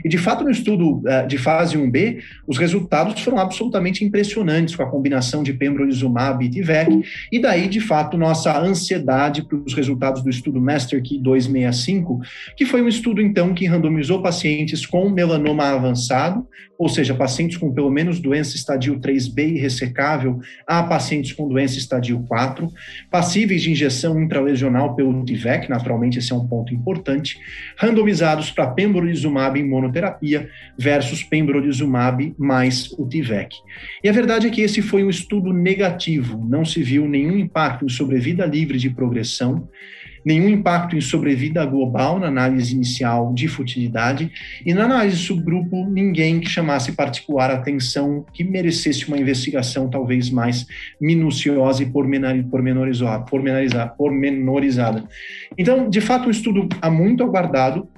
E, 0.05 0.09
de 0.09 0.17
fato, 0.17 0.43
no 0.43 0.51
estudo 0.51 0.99
uh, 0.99 1.27
de 1.27 1.37
fase 1.37 1.77
1B, 1.77 2.23
os 2.47 2.57
resultados 2.57 3.21
foram 3.21 3.39
absolutamente 3.39 4.05
impressionantes 4.05 4.75
com 4.75 4.83
a 4.83 4.91
combinação 4.91 5.43
de 5.43 5.53
pembrolizumab 5.53 6.45
e 6.45 6.49
TIVEC, 6.49 7.03
e 7.31 7.39
daí, 7.39 7.69
de 7.69 7.81
fato, 7.81 8.17
nossa 8.17 8.59
ansiedade 8.59 9.43
para 9.43 9.59
os 9.59 9.75
resultados 9.75 10.23
do 10.23 10.31
estudo 10.31 10.61
MasterKey 10.61 11.19
265, 11.21 12.21
que 12.57 12.65
foi 12.65 12.81
um 12.81 12.89
estudo, 12.89 13.21
então, 13.21 13.53
que 13.53 13.67
randomizou 13.67 14.23
pacientes 14.23 14.87
com 14.87 15.09
melanoma 15.11 15.65
avançado, 15.65 16.47
ou 16.79 16.89
seja, 16.89 17.13
pacientes 17.13 17.57
com 17.57 17.73
pelo 17.73 17.91
menos 17.91 18.21
doença 18.21 18.55
estadio 18.55 19.01
3B 19.01 19.57
e 19.57 19.59
ressecável, 19.59 20.39
a 20.65 20.81
pacientes 20.83 21.33
com 21.33 21.49
doença 21.49 21.77
estadio 21.77 22.23
4, 22.29 22.73
passíveis 23.11 23.63
de 23.63 23.73
injeção 23.73 24.23
intralesional 24.23 24.95
pelo 24.95 25.25
TIVEC, 25.25 25.69
naturalmente 25.69 26.21
esse 26.21 26.33
é 26.33 26.37
um 26.37 26.47
ponto 26.47 26.73
importante, 26.73 27.37
para 28.51 28.69
pembrolizumab 28.69 29.59
em 29.59 29.69
monoterapia 29.69 30.49
versus 30.79 31.23
pembrolizumab 31.23 32.35
mais 32.39 32.91
o 32.99 33.07
TIVEC. 33.07 33.57
E 34.03 34.09
a 34.09 34.13
verdade 34.13 34.47
é 34.47 34.51
que 34.51 34.63
esse 34.63 34.81
foi 34.81 35.05
um 35.05 35.11
estudo 35.11 35.53
negativo, 35.53 36.47
não 36.49 36.65
se 36.65 36.83
viu 36.83 37.09
nenhum 37.09 37.37
impacto 37.37 37.85
em 37.85 37.89
sobrevida 37.89 38.47
livre 38.47 38.79
de 38.79 38.91
progressão, 38.91 39.69
nenhum 40.25 40.49
impacto 40.49 40.97
em 40.97 41.01
sobrevida 41.01 41.65
global 41.65 42.19
na 42.19 42.27
análise 42.27 42.75
inicial 42.75 43.33
de 43.33 43.49
futilidade 43.49 44.31
e 44.65 44.75
na 44.75 44.85
análise 44.85 45.17
subgrupo 45.17 45.89
ninguém 45.89 46.41
que 46.41 46.51
chamasse 46.51 46.93
particular 46.93 47.51
atenção 47.51 48.27
que 48.33 48.45
merecesse 48.45 49.09
uma 49.09 49.19
investigação 49.19 49.89
talvez 49.89 50.29
mais 50.31 50.67
minuciosa 51.01 51.83
e 51.83 51.91
pormenorizada. 53.97 55.05
Então, 55.57 55.89
de 55.89 56.01
fato, 56.01 56.29
um 56.29 56.31
estudo 56.31 56.69
há 56.81 56.91
muito 56.91 57.23
aguardado, 57.23 57.89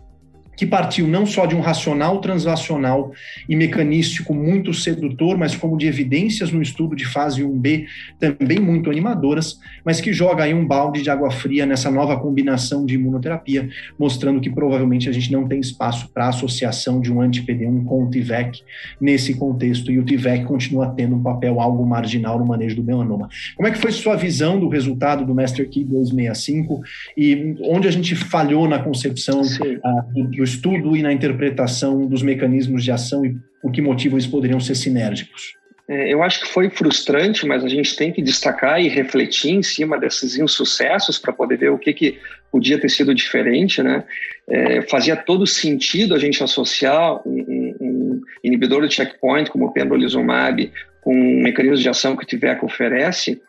que 0.60 0.66
partiu 0.66 1.08
não 1.08 1.24
só 1.24 1.46
de 1.46 1.56
um 1.56 1.60
racional 1.60 2.20
translacional 2.20 3.14
e 3.48 3.56
mecanístico 3.56 4.34
muito 4.34 4.74
sedutor, 4.74 5.38
mas 5.38 5.56
como 5.56 5.74
de 5.74 5.86
evidências 5.86 6.52
no 6.52 6.60
estudo 6.60 6.94
de 6.94 7.06
fase 7.06 7.42
1B 7.42 7.86
também 8.18 8.58
muito 8.58 8.90
animadoras, 8.90 9.58
mas 9.82 10.02
que 10.02 10.12
joga 10.12 10.44
aí 10.44 10.52
um 10.52 10.66
balde 10.66 11.00
de 11.00 11.08
água 11.08 11.30
fria 11.30 11.64
nessa 11.64 11.90
nova 11.90 12.20
combinação 12.20 12.84
de 12.84 12.96
imunoterapia, 12.96 13.70
mostrando 13.98 14.38
que 14.38 14.50
provavelmente 14.50 15.08
a 15.08 15.12
gente 15.12 15.32
não 15.32 15.48
tem 15.48 15.60
espaço 15.60 16.10
para 16.12 16.28
associação 16.28 17.00
de 17.00 17.10
um 17.10 17.22
anti-PD1 17.22 17.86
com 17.86 18.04
o 18.04 18.10
TIVEC 18.10 18.60
nesse 19.00 19.32
contexto, 19.32 19.90
e 19.90 19.98
o 19.98 20.04
TIVEC 20.04 20.44
continua 20.44 20.90
tendo 20.94 21.16
um 21.16 21.22
papel 21.22 21.58
algo 21.58 21.86
marginal 21.86 22.38
no 22.38 22.44
manejo 22.44 22.76
do 22.76 22.84
melanoma. 22.84 23.30
Como 23.56 23.66
é 23.66 23.70
que 23.70 23.78
foi 23.78 23.92
sua 23.92 24.14
visão 24.14 24.60
do 24.60 24.68
resultado 24.68 25.24
do 25.24 25.34
Master 25.34 25.66
Key 25.70 25.84
265 25.84 26.82
e 27.16 27.56
onde 27.62 27.88
a 27.88 27.90
gente 27.90 28.14
falhou 28.14 28.68
na 28.68 28.78
concepção 28.78 29.40
uh, 29.40 30.12
do, 30.12 30.49
estudo 30.50 30.96
e 30.96 31.02
na 31.02 31.12
interpretação 31.12 32.06
dos 32.06 32.22
mecanismos 32.22 32.84
de 32.84 32.90
ação 32.90 33.24
e 33.24 33.36
por 33.62 33.72
que 33.72 33.82
motivo 33.82 34.16
eles 34.16 34.26
poderiam 34.26 34.60
ser 34.60 34.74
sinérgicos? 34.74 35.54
É, 35.88 36.12
eu 36.12 36.22
acho 36.22 36.40
que 36.40 36.46
foi 36.46 36.70
frustrante, 36.70 37.44
mas 37.44 37.64
a 37.64 37.68
gente 37.68 37.96
tem 37.96 38.12
que 38.12 38.22
destacar 38.22 38.80
e 38.80 38.88
refletir 38.88 39.50
em 39.50 39.62
cima 39.62 39.98
desses 39.98 40.38
insucessos 40.38 41.18
para 41.18 41.32
poder 41.32 41.58
ver 41.58 41.70
o 41.72 41.78
que, 41.78 41.92
que 41.92 42.18
podia 42.52 42.78
ter 42.78 42.88
sido 42.88 43.12
diferente. 43.12 43.82
Né? 43.82 44.04
É, 44.48 44.82
fazia 44.82 45.16
todo 45.16 45.44
sentido 45.48 46.14
a 46.14 46.18
gente 46.18 46.44
associar 46.44 47.20
um, 47.26 47.74
um, 47.80 48.20
inibidor 48.44 48.86
de 48.86 48.94
checkpoint 48.94 49.50
como 49.50 49.66
o 49.66 49.72
pembrolizumab 49.72 50.70
com 51.02 51.12
um 51.12 51.42
mecanismo 51.42 51.82
de 51.82 51.88
ação 51.88 52.14
que 52.14 52.22
o 52.22 52.26
TIVEC 52.26 52.64
oferece, 52.64 53.40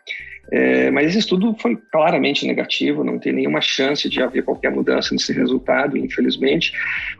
é, 0.51 0.91
mas 0.91 1.07
esse 1.07 1.19
estudo 1.19 1.55
foi 1.57 1.77
claramente 1.89 2.45
negativo, 2.45 3.05
não 3.05 3.17
tem 3.17 3.31
nenhuma 3.31 3.61
chance 3.61 4.09
de 4.09 4.21
haver 4.21 4.43
qualquer 4.43 4.69
mudança 4.69 5.13
nesse 5.13 5.31
resultado, 5.31 5.97
infelizmente. 5.97 6.73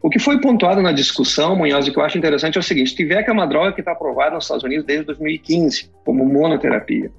O 0.04 0.10
que 0.10 0.20
foi 0.20 0.42
pontuado 0.42 0.82
na 0.82 0.92
discussão, 0.92 1.56
Munhoz, 1.56 1.88
e 1.88 1.92
que 1.92 1.98
eu 1.98 2.04
acho 2.04 2.18
interessante 2.18 2.58
é 2.58 2.60
o 2.60 2.64
seguinte: 2.64 2.94
TIVEC 2.94 3.30
é 3.30 3.32
uma 3.32 3.46
droga 3.46 3.72
que 3.72 3.80
está 3.80 3.94
aprovada 3.94 4.36
nos 4.36 4.44
Estados 4.44 4.66
Unidos 4.66 4.86
desde 4.86 5.06
2015, 5.06 5.90
como 6.04 6.26
monoterapia. 6.26 7.10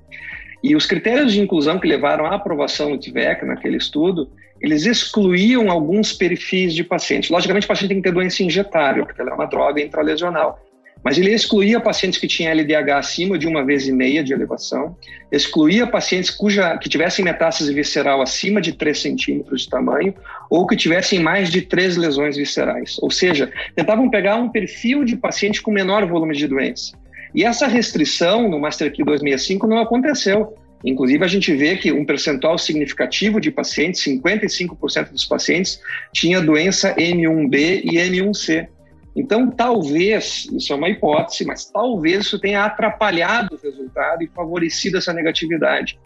E 0.62 0.76
os 0.76 0.84
critérios 0.84 1.32
de 1.32 1.40
inclusão 1.40 1.78
que 1.78 1.88
levaram 1.88 2.26
à 2.26 2.34
aprovação 2.34 2.90
do 2.90 2.98
TIVEC 2.98 3.46
naquele 3.46 3.78
estudo, 3.78 4.28
eles 4.60 4.84
excluíam 4.84 5.70
alguns 5.70 6.12
perfis 6.12 6.74
de 6.74 6.84
pacientes. 6.84 7.30
Logicamente, 7.30 7.64
o 7.64 7.68
paciente 7.68 7.88
tem 7.88 8.02
que 8.02 8.08
ter 8.08 8.14
doença 8.14 8.42
injetável, 8.42 9.06
porque 9.06 9.20
ela 9.20 9.30
é 9.30 9.34
uma 9.34 9.46
droga 9.46 9.80
intralesional. 9.80 10.60
Mas 11.04 11.18
ele 11.18 11.32
excluía 11.32 11.80
pacientes 11.80 12.18
que 12.18 12.28
tinham 12.28 12.52
LDH 12.52 12.90
acima 12.92 13.36
de 13.36 13.48
uma 13.48 13.64
vez 13.64 13.88
e 13.88 13.92
meia 13.92 14.22
de 14.22 14.32
elevação, 14.32 14.96
excluía 15.30 15.86
pacientes 15.86 16.30
cuja, 16.30 16.76
que 16.78 16.88
tivessem 16.88 17.24
metástase 17.24 17.74
visceral 17.74 18.22
acima 18.22 18.60
de 18.60 18.72
3 18.72 18.98
centímetros 18.98 19.62
de 19.62 19.68
tamanho 19.68 20.14
ou 20.48 20.66
que 20.66 20.76
tivessem 20.76 21.18
mais 21.18 21.50
de 21.50 21.62
três 21.62 21.96
lesões 21.96 22.36
viscerais. 22.36 22.96
Ou 23.00 23.10
seja, 23.10 23.50
tentavam 23.74 24.08
pegar 24.08 24.36
um 24.36 24.48
perfil 24.48 25.04
de 25.04 25.16
paciente 25.16 25.60
com 25.60 25.72
menor 25.72 26.06
volume 26.06 26.36
de 26.36 26.46
doença. 26.46 26.96
E 27.34 27.44
essa 27.44 27.66
restrição 27.66 28.48
no 28.48 28.60
Master 28.60 28.92
Key 28.92 29.04
265 29.04 29.66
não 29.66 29.78
aconteceu. 29.78 30.54
Inclusive, 30.84 31.24
a 31.24 31.28
gente 31.28 31.54
vê 31.54 31.76
que 31.76 31.92
um 31.92 32.04
percentual 32.04 32.58
significativo 32.58 33.40
de 33.40 33.50
pacientes, 33.50 34.02
55% 34.02 35.10
dos 35.10 35.24
pacientes, 35.24 35.80
tinha 36.12 36.40
doença 36.40 36.94
M1B 36.96 37.82
e 37.84 37.96
M1C. 37.96 38.68
Então, 39.14 39.50
talvez, 39.50 40.46
isso 40.52 40.72
é 40.72 40.76
uma 40.76 40.88
hipótese, 40.88 41.44
mas 41.44 41.66
talvez 41.66 42.26
isso 42.26 42.38
tenha 42.38 42.64
atrapalhado 42.64 43.54
o 43.54 43.58
resultado 43.62 44.22
e 44.22 44.28
favorecido 44.28 44.96
essa 44.96 45.12
negatividade. 45.12 45.98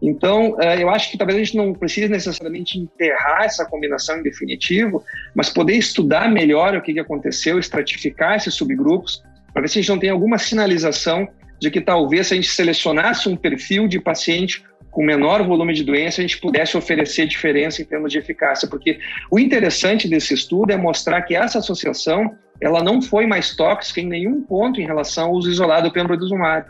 Então, 0.00 0.56
eh, 0.60 0.82
eu 0.82 0.90
acho 0.90 1.10
que 1.10 1.18
talvez 1.18 1.38
a 1.38 1.44
gente 1.44 1.56
não 1.56 1.72
precise 1.72 2.08
necessariamente 2.08 2.78
enterrar 2.78 3.44
essa 3.44 3.64
combinação 3.64 4.18
em 4.18 4.22
definitivo, 4.22 5.02
mas 5.34 5.50
poder 5.50 5.76
estudar 5.76 6.30
melhor 6.30 6.74
o 6.74 6.82
que 6.82 6.98
aconteceu, 6.98 7.58
estratificar 7.58 8.36
esses 8.36 8.54
subgrupos, 8.54 9.22
para 9.52 9.62
ver 9.62 9.68
se 9.68 9.78
a 9.78 9.82
gente 9.82 9.90
não 9.90 9.98
tem 9.98 10.10
alguma 10.10 10.38
sinalização 10.38 11.28
de 11.60 11.70
que 11.70 11.80
talvez 11.80 12.26
se 12.26 12.34
a 12.34 12.36
gente 12.36 12.50
selecionasse 12.50 13.28
um 13.28 13.36
perfil 13.36 13.86
de 13.86 14.00
paciente 14.00 14.64
com 14.90 15.04
menor 15.04 15.42
volume 15.42 15.72
de 15.74 15.82
doença, 15.82 16.20
a 16.20 16.22
gente 16.22 16.38
pudesse 16.38 16.76
oferecer 16.76 17.26
diferença 17.26 17.82
em 17.82 17.84
termos 17.84 18.12
de 18.12 18.18
eficácia, 18.18 18.68
porque 18.68 19.00
o 19.30 19.38
interessante 19.38 20.08
desse 20.08 20.34
estudo 20.34 20.72
é 20.72 20.76
mostrar 20.76 21.22
que 21.22 21.34
essa 21.34 21.58
associação 21.58 22.36
ela 22.60 22.82
não 22.82 23.02
foi 23.02 23.26
mais 23.26 23.54
tóxica 23.54 24.00
em 24.00 24.06
nenhum 24.06 24.42
ponto 24.42 24.80
em 24.80 24.86
relação 24.86 25.26
ao 25.26 25.32
uso 25.32 25.50
isolado 25.50 25.88
do 25.88 25.92
pembrolizumab. 25.92 26.66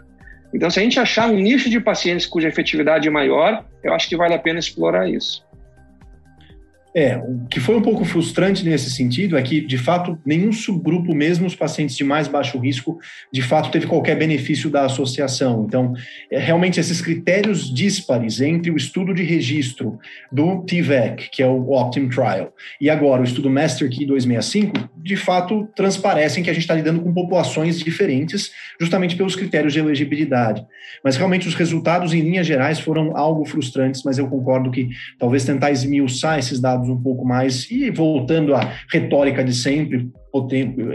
Então, 0.52 0.70
se 0.70 0.78
a 0.78 0.82
gente 0.82 1.00
achar 1.00 1.28
um 1.28 1.36
nicho 1.36 1.68
de 1.68 1.80
pacientes 1.80 2.26
cuja 2.26 2.48
efetividade 2.48 3.08
é 3.08 3.10
maior, 3.10 3.64
eu 3.82 3.92
acho 3.92 4.08
que 4.08 4.16
vale 4.16 4.34
a 4.34 4.38
pena 4.38 4.58
explorar 4.58 5.08
isso. 5.08 5.44
É, 6.96 7.16
o 7.16 7.44
que 7.50 7.58
foi 7.58 7.74
um 7.74 7.82
pouco 7.82 8.04
frustrante 8.04 8.64
nesse 8.64 8.88
sentido 8.88 9.36
é 9.36 9.42
que, 9.42 9.60
de 9.60 9.76
fato, 9.76 10.16
nenhum 10.24 10.52
subgrupo, 10.52 11.12
mesmo 11.12 11.44
os 11.44 11.56
pacientes 11.56 11.96
de 11.96 12.04
mais 12.04 12.28
baixo 12.28 12.56
risco, 12.56 13.00
de 13.32 13.42
fato 13.42 13.72
teve 13.72 13.88
qualquer 13.88 14.16
benefício 14.16 14.70
da 14.70 14.84
associação. 14.84 15.64
Então, 15.66 15.92
é, 16.30 16.38
realmente, 16.38 16.78
esses 16.78 17.00
critérios 17.00 17.72
díspares 17.74 18.40
entre 18.40 18.70
o 18.70 18.76
estudo 18.76 19.12
de 19.12 19.24
registro 19.24 19.98
do 20.30 20.62
TVEC, 20.62 21.30
que 21.32 21.42
é 21.42 21.46
o 21.48 21.72
Optim 21.72 22.08
Trial, 22.08 22.54
e 22.80 22.88
agora 22.88 23.22
o 23.22 23.24
estudo 23.24 23.50
Master 23.50 23.90
Key 23.90 24.06
265, 24.06 24.88
de 25.02 25.16
fato, 25.16 25.68
transparecem 25.74 26.44
que 26.44 26.50
a 26.50 26.52
gente 26.52 26.62
está 26.62 26.74
lidando 26.74 27.00
com 27.00 27.12
populações 27.12 27.80
diferentes, 27.80 28.52
justamente 28.80 29.16
pelos 29.16 29.34
critérios 29.34 29.72
de 29.72 29.80
elegibilidade. 29.80 30.64
Mas, 31.02 31.16
realmente, 31.16 31.48
os 31.48 31.56
resultados, 31.56 32.14
em 32.14 32.20
linhas 32.20 32.46
gerais, 32.46 32.78
foram 32.78 33.16
algo 33.16 33.44
frustrantes, 33.44 34.02
mas 34.04 34.16
eu 34.16 34.28
concordo 34.28 34.70
que 34.70 34.90
talvez 35.18 35.44
tentar 35.44 35.72
esmiuçar 35.72 36.38
esses 36.38 36.60
dados 36.60 36.83
um 36.88 37.00
pouco 37.00 37.24
mais 37.24 37.70
e 37.70 37.90
voltando 37.90 38.54
à 38.54 38.72
retórica 38.90 39.44
de 39.44 39.54
sempre, 39.54 40.10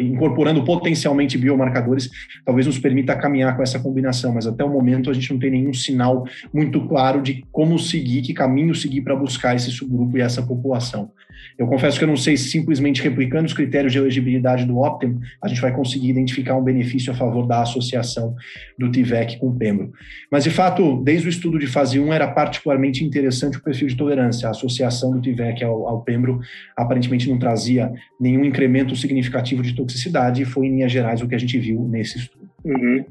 incorporando 0.01 0.63
potencialmente 0.63 1.37
biomarcadores, 1.37 2.09
talvez 2.45 2.67
nos 2.67 2.77
permita 2.77 3.15
caminhar 3.15 3.55
com 3.55 3.63
essa 3.63 3.79
combinação, 3.79 4.33
mas 4.33 4.45
até 4.45 4.63
o 4.63 4.69
momento 4.69 5.09
a 5.09 5.13
gente 5.13 5.31
não 5.31 5.39
tem 5.39 5.51
nenhum 5.51 5.73
sinal 5.73 6.25
muito 6.53 6.85
claro 6.87 7.21
de 7.21 7.45
como 7.51 7.79
seguir, 7.79 8.21
que 8.21 8.33
caminho 8.33 8.75
seguir 8.75 9.01
para 9.01 9.15
buscar 9.15 9.55
esse 9.55 9.71
subgrupo 9.71 10.17
e 10.17 10.21
essa 10.21 10.41
população. 10.41 11.11
Eu 11.59 11.67
confesso 11.67 11.97
que 11.97 12.05
eu 12.05 12.07
não 12.07 12.15
sei 12.15 12.37
se 12.37 12.49
simplesmente 12.49 13.03
replicando 13.03 13.45
os 13.45 13.53
critérios 13.53 13.91
de 13.91 13.99
elegibilidade 13.99 14.65
do 14.65 14.77
Optim, 14.77 15.19
a 15.41 15.47
gente 15.49 15.59
vai 15.59 15.73
conseguir 15.73 16.09
identificar 16.09 16.55
um 16.55 16.63
benefício 16.63 17.11
a 17.11 17.15
favor 17.15 17.45
da 17.45 17.61
associação 17.61 18.33
do 18.77 18.89
TIVEC 18.89 19.37
com 19.39 19.49
o 19.49 19.55
Pembro. 19.55 19.91
Mas, 20.31 20.45
de 20.45 20.51
fato, 20.51 21.03
desde 21.03 21.27
o 21.27 21.29
estudo 21.29 21.59
de 21.59 21.67
fase 21.67 21.99
1 21.99 22.13
era 22.13 22.29
particularmente 22.31 23.03
interessante 23.03 23.57
o 23.57 23.61
perfil 23.61 23.89
de 23.89 23.97
tolerância. 23.97 24.47
A 24.47 24.51
associação 24.51 25.11
do 25.11 25.19
TIVEC 25.19 25.61
ao, 25.61 25.85
ao 25.85 26.01
Pembro 26.01 26.39
aparentemente 26.77 27.29
não 27.29 27.37
trazia 27.37 27.91
nenhum 28.17 28.45
incremento 28.45 28.95
significativo 28.95 29.61
de 29.61 29.75
toxicidade 29.75 30.41
e 30.41 30.45
foi, 30.45 30.67
em 30.67 30.75
linhas 30.75 30.93
gerais, 30.93 31.21
o 31.21 31.27
que 31.27 31.35
a 31.35 31.39
gente 31.39 31.59
viu 31.59 31.81
nesse 31.89 32.19
estudo. 32.19 32.49
Uhum. 32.63 33.03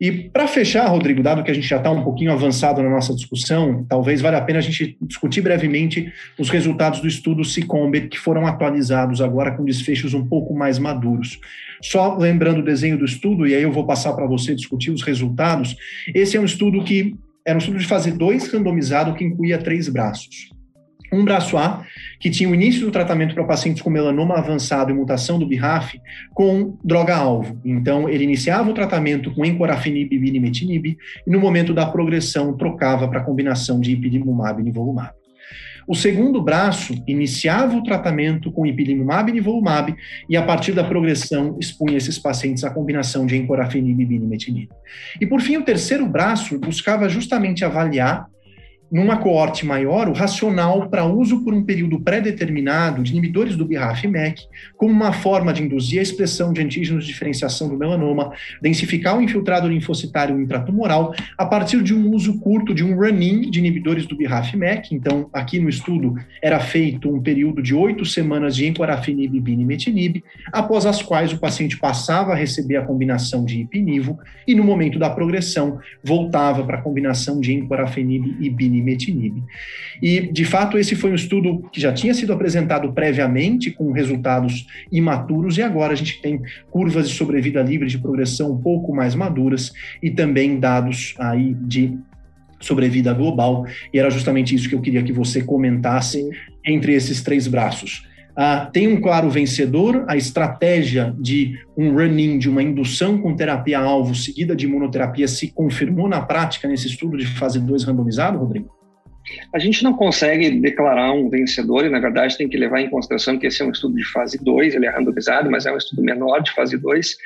E 0.00 0.10
para 0.10 0.48
fechar, 0.48 0.86
Rodrigo, 0.88 1.22
dado 1.22 1.42
que 1.42 1.50
a 1.50 1.54
gente 1.54 1.66
já 1.66 1.76
está 1.76 1.90
um 1.90 2.02
pouquinho 2.02 2.32
avançado 2.32 2.82
na 2.82 2.90
nossa 2.90 3.14
discussão, 3.14 3.86
talvez 3.88 4.20
valha 4.20 4.38
a 4.38 4.42
pena 4.42 4.58
a 4.58 4.62
gente 4.62 4.96
discutir 5.00 5.40
brevemente 5.40 6.12
os 6.38 6.50
resultados 6.50 7.00
do 7.00 7.06
estudo 7.06 7.44
Cicombet, 7.44 8.08
que 8.08 8.18
foram 8.18 8.46
atualizados 8.46 9.20
agora 9.20 9.52
com 9.56 9.64
desfechos 9.64 10.12
um 10.12 10.26
pouco 10.26 10.54
mais 10.54 10.78
maduros. 10.78 11.38
Só 11.80 12.16
lembrando 12.16 12.58
o 12.58 12.64
desenho 12.64 12.98
do 12.98 13.04
estudo, 13.04 13.46
e 13.46 13.54
aí 13.54 13.62
eu 13.62 13.72
vou 13.72 13.86
passar 13.86 14.12
para 14.14 14.26
você 14.26 14.54
discutir 14.54 14.90
os 14.90 15.02
resultados. 15.02 15.76
Esse 16.14 16.36
é 16.36 16.40
um 16.40 16.44
estudo 16.44 16.82
que 16.82 17.14
era 17.46 17.56
um 17.56 17.60
estudo 17.60 17.78
de 17.78 17.86
fase 17.86 18.10
2 18.10 18.52
randomizado 18.52 19.14
que 19.14 19.24
incluía 19.24 19.58
três 19.58 19.88
braços 19.88 20.53
um 21.14 21.24
braço 21.24 21.56
A, 21.56 21.84
que 22.18 22.30
tinha 22.30 22.48
o 22.48 22.54
início 22.54 22.84
do 22.84 22.90
tratamento 22.90 23.34
para 23.34 23.44
pacientes 23.44 23.82
com 23.82 23.90
melanoma 23.90 24.36
avançado 24.36 24.90
e 24.90 24.94
mutação 24.94 25.38
do 25.38 25.46
BRAF 25.46 26.00
com 26.32 26.76
droga-alvo. 26.82 27.60
Então, 27.64 28.08
ele 28.08 28.24
iniciava 28.24 28.70
o 28.70 28.74
tratamento 28.74 29.32
com 29.34 29.44
encorafenib 29.44 30.14
e 30.14 30.18
binimetinib 30.18 30.96
e 31.26 31.30
no 31.30 31.40
momento 31.40 31.72
da 31.72 31.86
progressão 31.86 32.56
trocava 32.56 33.08
para 33.08 33.20
a 33.20 33.24
combinação 33.24 33.80
de 33.80 33.92
ipilimumab 33.92 34.60
e 34.60 34.64
nivolumab. 34.64 35.12
O 35.86 35.94
segundo 35.94 36.40
braço 36.40 36.94
iniciava 37.06 37.76
o 37.76 37.82
tratamento 37.82 38.50
com 38.50 38.64
ipilimumab 38.64 39.30
e 39.30 39.34
nivolumab 39.34 39.94
e, 40.28 40.36
a 40.36 40.42
partir 40.42 40.72
da 40.72 40.82
progressão, 40.82 41.58
expunha 41.60 41.98
esses 41.98 42.18
pacientes 42.18 42.64
à 42.64 42.70
combinação 42.70 43.26
de 43.26 43.36
encorafenib 43.36 44.00
e 44.00 44.06
binimetinib. 44.06 44.68
E, 45.20 45.26
por 45.26 45.42
fim, 45.42 45.58
o 45.58 45.64
terceiro 45.64 46.06
braço 46.06 46.58
buscava 46.58 47.08
justamente 47.08 47.64
avaliar 47.64 48.26
numa 48.90 49.16
coorte 49.16 49.66
maior, 49.66 50.08
o 50.08 50.12
racional 50.12 50.88
para 50.88 51.04
uso 51.04 51.42
por 51.42 51.54
um 51.54 51.64
período 51.64 52.00
pré-determinado 52.00 53.02
de 53.02 53.12
inibidores 53.12 53.56
do 53.56 53.64
BRAF-MEK 53.64 54.42
como 54.76 54.92
uma 54.92 55.12
forma 55.12 55.52
de 55.52 55.62
induzir 55.62 55.98
a 55.98 56.02
expressão 56.02 56.52
de 56.52 56.60
antígenos 56.60 57.04
de 57.04 57.12
diferenciação 57.12 57.68
do 57.68 57.76
melanoma, 57.76 58.32
densificar 58.60 59.16
o 59.16 59.22
infiltrado 59.22 59.68
linfocitário 59.68 60.40
intratumoral 60.40 61.14
a 61.36 61.46
partir 61.46 61.82
de 61.82 61.94
um 61.94 62.10
uso 62.10 62.38
curto 62.40 62.74
de 62.74 62.84
um 62.84 62.94
run-in 62.94 63.50
de 63.50 63.58
inibidores 63.58 64.06
do 64.06 64.16
BRAF-MEK. 64.16 64.94
Então, 64.94 65.28
aqui 65.32 65.58
no 65.58 65.68
estudo 65.68 66.14
era 66.42 66.60
feito 66.60 67.10
um 67.10 67.20
período 67.20 67.62
de 67.62 67.74
oito 67.74 68.04
semanas 68.04 68.54
de 68.54 68.66
encorafenib 68.66 69.34
e 69.34 69.40
binimetinib, 69.40 70.22
após 70.52 70.86
as 70.86 71.02
quais 71.02 71.32
o 71.32 71.38
paciente 71.38 71.78
passava 71.78 72.32
a 72.32 72.36
receber 72.36 72.76
a 72.76 72.84
combinação 72.84 73.44
de 73.44 73.60
ipinivo 73.60 74.18
e 74.46 74.54
no 74.54 74.62
momento 74.62 74.98
da 74.98 75.10
progressão 75.10 75.78
voltava 76.02 76.62
para 76.64 76.78
a 76.78 76.82
combinação 76.82 77.40
de 77.40 77.52
encorafenib 77.54 78.36
e 78.40 78.50
binimetinib 78.50 78.73
imetinib. 78.78 79.42
E, 80.02 80.32
de 80.32 80.44
fato, 80.44 80.78
esse 80.78 80.94
foi 80.94 81.10
um 81.10 81.14
estudo 81.14 81.68
que 81.72 81.80
já 81.80 81.92
tinha 81.92 82.14
sido 82.14 82.32
apresentado 82.32 82.92
previamente, 82.92 83.70
com 83.70 83.92
resultados 83.92 84.66
imaturos, 84.90 85.58
e 85.58 85.62
agora 85.62 85.92
a 85.92 85.96
gente 85.96 86.20
tem 86.20 86.40
curvas 86.70 87.08
de 87.08 87.14
sobrevida 87.14 87.62
livre 87.62 87.88
de 87.88 87.98
progressão 87.98 88.52
um 88.52 88.58
pouco 88.58 88.94
mais 88.94 89.14
maduras 89.14 89.72
e 90.02 90.10
também 90.10 90.58
dados 90.58 91.14
aí 91.18 91.54
de 91.54 91.96
sobrevida 92.60 93.12
global, 93.12 93.66
e 93.92 93.98
era 93.98 94.10
justamente 94.10 94.54
isso 94.54 94.68
que 94.68 94.74
eu 94.74 94.80
queria 94.80 95.02
que 95.02 95.12
você 95.12 95.42
comentasse 95.42 96.28
entre 96.64 96.94
esses 96.94 97.22
três 97.22 97.46
braços. 97.46 98.08
Ah, 98.36 98.68
tem 98.72 98.88
um 98.88 99.00
claro 99.00 99.30
vencedor, 99.30 100.04
a 100.08 100.16
estratégia 100.16 101.14
de 101.18 101.58
um 101.76 101.92
run-in, 101.92 102.36
de 102.38 102.48
uma 102.48 102.62
indução 102.62 103.18
com 103.18 103.36
terapia-alvo 103.36 104.14
seguida 104.14 104.56
de 104.56 104.66
imunoterapia, 104.66 105.28
se 105.28 105.52
confirmou 105.52 106.08
na 106.08 106.20
prática 106.20 106.66
nesse 106.66 106.88
estudo 106.88 107.16
de 107.16 107.26
fase 107.26 107.60
2 107.60 107.84
randomizado, 107.84 108.38
Rodrigo? 108.38 108.74
A 109.54 109.58
gente 109.58 109.82
não 109.82 109.94
consegue 109.94 110.50
declarar 110.50 111.12
um 111.12 111.30
vencedor 111.30 111.86
e, 111.86 111.88
na 111.88 112.00
verdade, 112.00 112.36
tem 112.36 112.48
que 112.48 112.58
levar 112.58 112.80
em 112.80 112.90
consideração 112.90 113.38
que 113.38 113.46
esse 113.46 113.62
é 113.62 113.64
um 113.64 113.70
estudo 113.70 113.94
de 113.94 114.04
fase 114.04 114.36
2, 114.42 114.74
ele 114.74 114.86
é 114.86 114.90
randomizado, 114.90 115.50
mas 115.50 115.64
é 115.64 115.72
um 115.72 115.78
estudo 115.78 116.02
menor 116.02 116.40
de 116.40 116.52
fase 116.52 116.76
2. 116.76 117.16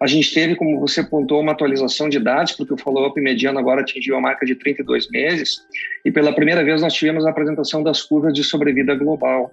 A 0.00 0.06
gente 0.06 0.32
teve, 0.32 0.54
como 0.54 0.78
você 0.78 1.02
pontuou, 1.02 1.40
uma 1.40 1.52
atualização 1.52 2.08
de 2.08 2.18
dados, 2.18 2.52
porque 2.52 2.74
o 2.74 2.76
follow-up 2.76 3.18
mediano 3.20 3.58
agora 3.58 3.80
atingiu 3.80 4.16
a 4.16 4.20
marca 4.20 4.44
de 4.44 4.54
32 4.54 5.08
meses, 5.10 5.60
e 6.04 6.10
pela 6.10 6.32
primeira 6.32 6.62
vez 6.64 6.82
nós 6.82 6.92
tivemos 6.92 7.24
a 7.24 7.30
apresentação 7.30 7.82
das 7.82 8.02
curvas 8.02 8.34
de 8.34 8.44
sobrevida 8.44 8.94
global. 8.94 9.50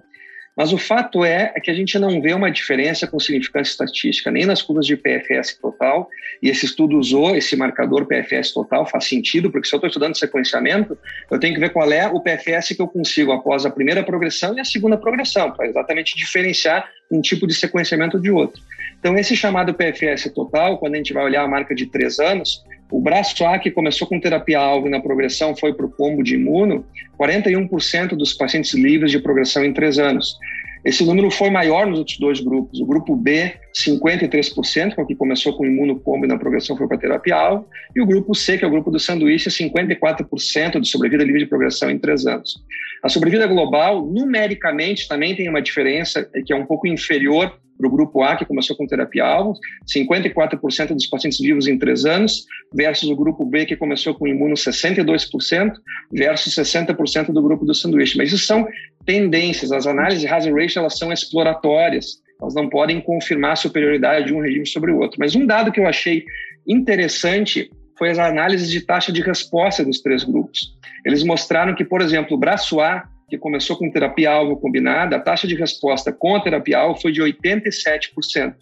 Mas 0.55 0.71
o 0.71 0.77
fato 0.77 1.25
é, 1.25 1.51
é 1.55 1.59
que 1.59 1.69
a 1.69 1.73
gente 1.73 1.99
não 1.99 2.21
vê 2.21 2.33
uma 2.33 2.49
diferença 2.49 3.05
com 3.05 3.19
significância 3.19 3.71
estatística, 3.71 4.31
nem 4.31 4.45
nas 4.45 4.61
curvas 4.61 4.85
de 4.85 4.95
PFS 4.95 5.57
total, 5.59 6.09
e 6.41 6.49
esse 6.49 6.65
estudo 6.65 6.97
usou 6.97 7.35
esse 7.35 7.55
marcador 7.55 8.05
PFS 8.05 8.53
total, 8.53 8.85
faz 8.85 9.05
sentido, 9.05 9.51
porque 9.51 9.67
se 9.67 9.75
eu 9.75 9.77
estou 9.77 9.87
estudando 9.87 10.17
sequenciamento, 10.17 10.97
eu 11.29 11.39
tenho 11.39 11.53
que 11.53 11.59
ver 11.59 11.71
qual 11.71 11.91
é 11.91 12.07
o 12.07 12.21
PFS 12.21 12.69
que 12.75 12.81
eu 12.81 12.87
consigo 12.87 13.33
após 13.33 13.65
a 13.65 13.69
primeira 13.69 14.01
progressão 14.03 14.55
e 14.55 14.61
a 14.61 14.65
segunda 14.65 14.97
progressão, 14.97 15.51
para 15.51 15.67
exatamente 15.67 16.15
diferenciar 16.15 16.89
um 17.11 17.21
tipo 17.21 17.45
de 17.45 17.53
sequenciamento 17.53 18.19
de 18.19 18.31
outro. 18.31 18.61
Então, 18.99 19.17
esse 19.17 19.35
chamado 19.35 19.73
PFS 19.73 20.31
total, 20.33 20.77
quando 20.77 20.95
a 20.95 20.97
gente 20.97 21.13
vai 21.13 21.25
olhar 21.25 21.43
a 21.43 21.47
marca 21.47 21.75
de 21.75 21.85
três 21.85 22.17
anos, 22.17 22.63
o 22.95 23.01
braço 23.01 23.45
A, 23.45 23.59
que 23.59 23.69
começou 23.69 24.07
com 24.07 24.21
terapia-alvo 24.21 24.87
e 24.87 24.89
na 24.89 25.01
progressão 25.01 25.53
foi 25.53 25.73
para 25.73 25.85
o 25.85 25.91
combo 25.91 26.23
de 26.23 26.35
imuno, 26.35 26.85
41% 27.19 28.15
dos 28.15 28.33
pacientes 28.33 28.73
livres 28.73 29.11
de 29.11 29.19
progressão 29.19 29.65
em 29.65 29.73
três 29.73 29.99
anos. 29.99 30.37
Esse 30.85 31.03
número 31.03 31.29
foi 31.29 31.49
maior 31.49 31.85
nos 31.85 31.99
outros 31.99 32.17
dois 32.17 32.39
grupos. 32.39 32.79
O 32.79 32.85
grupo 32.85 33.13
B, 33.13 33.51
53%, 33.75 34.93
que 34.93 34.99
é 35.01 35.03
o 35.03 35.05
que 35.05 35.13
começou 35.13 35.57
com 35.57 35.65
imuno 35.65 35.99
combo 35.99 36.23
e 36.23 36.27
na 36.29 36.37
progressão 36.37 36.77
foi 36.77 36.87
para 36.87 36.97
terapia-alvo, 36.97 37.67
e 37.93 38.01
o 38.01 38.05
grupo 38.05 38.33
C, 38.33 38.57
que 38.57 38.63
é 38.63 38.67
o 38.67 38.71
grupo 38.71 38.89
do 38.89 38.97
sanduíche, 38.97 39.49
54% 39.49 40.79
de 40.79 40.87
sobrevida 40.87 41.25
livre 41.25 41.39
de 41.39 41.47
progressão 41.47 41.91
em 41.91 41.99
três 41.99 42.25
anos. 42.25 42.63
A 43.03 43.09
sobrevida 43.09 43.47
global, 43.47 44.05
numericamente, 44.05 45.07
também 45.07 45.35
tem 45.35 45.49
uma 45.49 45.61
diferença, 45.61 46.27
que 46.45 46.53
é 46.53 46.55
um 46.55 46.65
pouco 46.65 46.87
inferior 46.87 47.59
para 47.77 47.87
o 47.87 47.91
grupo 47.91 48.23
A, 48.23 48.35
que 48.35 48.45
começou 48.45 48.75
com 48.75 48.87
terapia-alvo, 48.87 49.53
54% 49.93 50.93
dos 50.93 51.07
pacientes 51.07 51.39
vivos 51.39 51.67
em 51.67 51.77
três 51.77 52.05
anos, 52.05 52.45
versus 52.73 53.09
o 53.09 53.15
grupo 53.15 53.45
B, 53.45 53.65
que 53.65 53.75
começou 53.75 54.15
com 54.15 54.27
imuno 54.27 54.55
62%, 54.55 55.73
versus 56.11 56.55
60% 56.55 57.31
do 57.31 57.41
grupo 57.41 57.65
do 57.65 57.73
sanduíche. 57.73 58.17
Mas 58.17 58.31
isso 58.31 58.45
são 58.45 58.67
tendências, 59.05 59.71
as 59.71 59.85
análises 59.85 60.21
de 60.21 60.27
hazard 60.27 60.59
ratio 60.59 60.79
elas 60.79 60.97
são 60.97 61.11
exploratórias, 61.11 62.21
elas 62.41 62.55
não 62.55 62.69
podem 62.69 63.01
confirmar 63.01 63.51
a 63.51 63.57
superioridade 63.57 64.27
de 64.27 64.33
um 64.33 64.41
regime 64.41 64.65
sobre 64.65 64.91
o 64.91 64.99
outro. 64.99 65.17
Mas 65.19 65.35
um 65.35 65.45
dado 65.45 65.71
que 65.71 65.79
eu 65.79 65.87
achei 65.87 66.23
interessante 66.67 67.69
foi 67.97 68.11
as 68.11 68.19
análises 68.19 68.69
de 68.69 68.81
taxa 68.81 69.11
de 69.11 69.21
resposta 69.21 69.83
dos 69.83 70.01
três 70.01 70.23
grupos. 70.23 70.73
Eles 71.05 71.23
mostraram 71.23 71.75
que, 71.75 71.85
por 71.85 72.01
exemplo, 72.01 72.35
o 72.35 72.39
braço 72.39 72.79
A 72.79 73.07
que 73.29 73.37
começou 73.37 73.75
com 73.75 73.89
terapia-alvo 73.89 74.57
combinada, 74.57 75.15
a 75.15 75.19
taxa 75.19 75.47
de 75.47 75.55
resposta 75.55 76.11
com 76.11 76.35
a 76.35 76.41
terapia-alvo 76.41 77.01
foi 77.01 77.11
de 77.11 77.21
87%. 77.21 78.53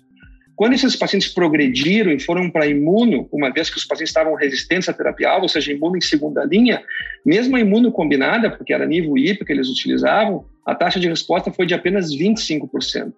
Quando 0.56 0.74
esses 0.74 0.96
pacientes 0.96 1.28
progrediram 1.34 2.12
e 2.12 2.19
foram 2.19 2.50
para 2.50 2.67
imuno, 2.67 3.28
uma 3.32 3.52
vez 3.52 3.69
que 3.69 3.78
os 3.78 3.86
pacientes 3.86 4.12
estavam 4.12 4.36
resistentes 4.36 4.88
à 4.88 4.93
terapia-alvo, 4.93 5.43
ou 5.43 5.50
seja, 5.50 5.74
imuno 5.74 5.98
em 5.98 6.02
segunda 6.02 6.43
linha, 6.46 6.82
mesmo 7.26 7.56
a 7.56 7.60
imuno 7.60 7.91
combinada, 7.91 8.52
porque 8.52 8.72
era 8.72 8.86
nível 8.86 9.17
IP 9.17 9.43
que 9.43 9.52
eles 9.52 9.67
utilizavam, 9.67 10.46
a 10.65 10.76
taxa 10.76 11.00
de 11.00 11.10
resposta 11.10 11.52
foi 11.52 11.65
de 11.65 11.74
apenas 11.74 12.15
25%. 12.15 13.12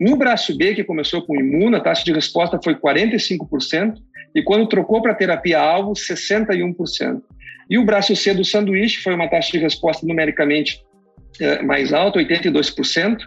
No 0.00 0.16
braço 0.16 0.56
B, 0.56 0.74
que 0.74 0.82
começou 0.82 1.22
com 1.22 1.36
imuno, 1.36 1.76
a 1.76 1.80
taxa 1.80 2.02
de 2.02 2.12
resposta 2.12 2.58
foi 2.62 2.74
45%, 2.74 3.94
e 4.34 4.42
quando 4.42 4.68
trocou 4.68 5.02
para 5.02 5.14
terapia-alvo, 5.14 5.92
61%. 5.92 7.20
E 7.68 7.78
o 7.78 7.84
braço 7.84 8.14
C 8.16 8.34
do 8.34 8.44
sanduíche 8.44 9.02
foi 9.02 9.14
uma 9.14 9.28
taxa 9.28 9.52
de 9.52 9.58
resposta 9.58 10.06
numericamente 10.06 10.82
é, 11.40 11.62
mais 11.62 11.92
alta, 11.92 12.18
82%. 12.18 13.18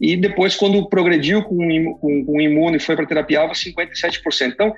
E 0.00 0.16
depois, 0.16 0.54
quando 0.56 0.88
progrediu 0.88 1.42
com, 1.42 1.94
com, 1.94 2.24
com 2.24 2.40
imuno 2.40 2.76
e 2.76 2.80
foi 2.80 2.96
para 2.96 3.06
terapia 3.06 3.40
alva, 3.40 3.54
57%. 3.54 4.52
Então, 4.52 4.74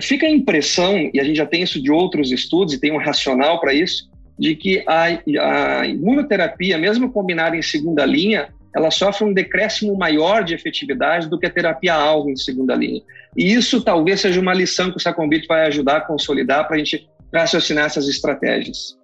fica 0.00 0.26
a 0.26 0.30
impressão, 0.30 1.10
e 1.12 1.20
a 1.20 1.24
gente 1.24 1.36
já 1.36 1.46
tem 1.46 1.62
isso 1.62 1.80
de 1.80 1.90
outros 1.90 2.32
estudos 2.32 2.74
e 2.74 2.80
tem 2.80 2.92
um 2.92 2.98
racional 2.98 3.60
para 3.60 3.72
isso, 3.72 4.10
de 4.38 4.54
que 4.54 4.82
a, 4.86 5.04
a 5.80 5.86
imunoterapia, 5.86 6.76
mesmo 6.76 7.10
combinada 7.10 7.56
em 7.56 7.62
segunda 7.62 8.04
linha, 8.04 8.48
ela 8.76 8.90
sofre 8.90 9.24
um 9.24 9.32
decréscimo 9.32 9.96
maior 9.96 10.44
de 10.44 10.54
efetividade 10.54 11.30
do 11.30 11.38
que 11.38 11.46
a 11.46 11.50
terapia-alvo 11.50 12.28
em 12.28 12.36
segunda 12.36 12.74
linha. 12.74 13.00
E 13.34 13.50
isso 13.54 13.82
talvez 13.82 14.20
seja 14.20 14.38
uma 14.38 14.52
lição 14.52 14.90
que 14.90 14.98
o 14.98 15.00
Sacombit 15.00 15.46
vai 15.46 15.66
ajudar 15.66 15.96
a 15.96 16.00
consolidar 16.02 16.66
para 16.66 16.76
a 16.76 16.78
gente 16.78 17.08
raciocinar 17.32 17.86
essas 17.86 18.06
estratégias. 18.06 18.94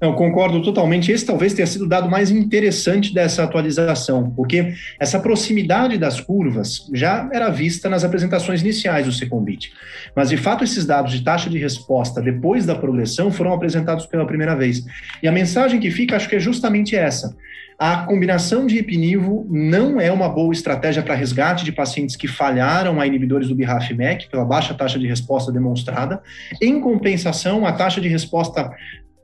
Eu 0.00 0.12
concordo 0.12 0.62
totalmente. 0.62 1.10
Esse 1.10 1.24
talvez 1.24 1.54
tenha 1.54 1.66
sido 1.66 1.86
o 1.86 1.88
dado 1.88 2.08
mais 2.08 2.30
interessante 2.30 3.14
dessa 3.14 3.42
atualização, 3.42 4.30
porque 4.30 4.74
essa 5.00 5.18
proximidade 5.18 5.96
das 5.96 6.20
curvas 6.20 6.88
já 6.92 7.28
era 7.32 7.48
vista 7.48 7.88
nas 7.88 8.04
apresentações 8.04 8.60
iniciais 8.60 9.06
do 9.06 9.12
Secombit. 9.12 9.72
Mas, 10.14 10.28
de 10.28 10.36
fato, 10.36 10.64
esses 10.64 10.84
dados 10.84 11.12
de 11.12 11.22
taxa 11.22 11.48
de 11.48 11.58
resposta 11.58 12.20
depois 12.20 12.66
da 12.66 12.74
progressão 12.74 13.32
foram 13.32 13.54
apresentados 13.54 14.04
pela 14.04 14.26
primeira 14.26 14.54
vez. 14.54 14.84
E 15.22 15.28
a 15.28 15.32
mensagem 15.32 15.80
que 15.80 15.90
fica, 15.90 16.14
acho 16.14 16.28
que 16.28 16.36
é 16.36 16.40
justamente 16.40 16.94
essa. 16.94 17.34
A 17.78 17.98
combinação 17.98 18.66
de 18.66 18.78
ipinivo 18.78 19.46
não 19.50 20.00
é 20.00 20.10
uma 20.10 20.30
boa 20.30 20.52
estratégia 20.52 21.02
para 21.02 21.14
resgate 21.14 21.62
de 21.62 21.72
pacientes 21.72 22.16
que 22.16 22.26
falharam 22.26 22.98
a 22.98 23.06
inibidores 23.06 23.48
do 23.48 23.54
BRAF-MEK 23.54 24.30
pela 24.30 24.46
baixa 24.46 24.72
taxa 24.72 24.98
de 24.98 25.06
resposta 25.06 25.52
demonstrada. 25.52 26.22
Em 26.60 26.80
compensação, 26.80 27.66
a 27.66 27.72
taxa 27.72 28.00
de 28.00 28.08
resposta 28.08 28.70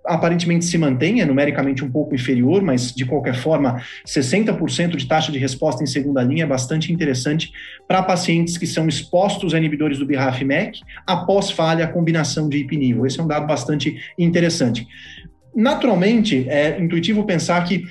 aparentemente 0.05 0.65
se 0.65 0.77
mantém, 0.77 1.21
é 1.21 1.25
numericamente 1.25 1.85
um 1.85 1.91
pouco 1.91 2.15
inferior, 2.15 2.63
mas 2.63 2.93
de 2.93 3.05
qualquer 3.05 3.35
forma, 3.35 3.83
60% 4.07 4.97
de 4.97 5.07
taxa 5.07 5.31
de 5.31 5.39
resposta 5.39 5.83
em 5.83 5.87
segunda 5.87 6.23
linha 6.23 6.45
é 6.45 6.47
bastante 6.47 6.93
interessante 6.93 7.53
para 7.87 8.03
pacientes 8.03 8.59
que 8.59 8.67
são 8.67 8.89
expostos 8.89 9.55
a 9.55 9.59
inibidores 9.59 9.99
do 9.99 10.07
BRAF-MEK 10.07 10.81
após 11.07 11.51
falha 11.51 11.85
a 11.85 11.89
combinação 11.89 12.49
de 12.49 12.59
ipinivo. 12.59 13.07
Esse 13.07 13.21
é 13.21 13.23
um 13.23 13.29
dado 13.29 13.47
bastante 13.47 13.97
interessante. 14.19 14.87
Naturalmente, 15.55 16.49
é 16.49 16.81
intuitivo 16.81 17.25
pensar 17.25 17.63
que 17.65 17.85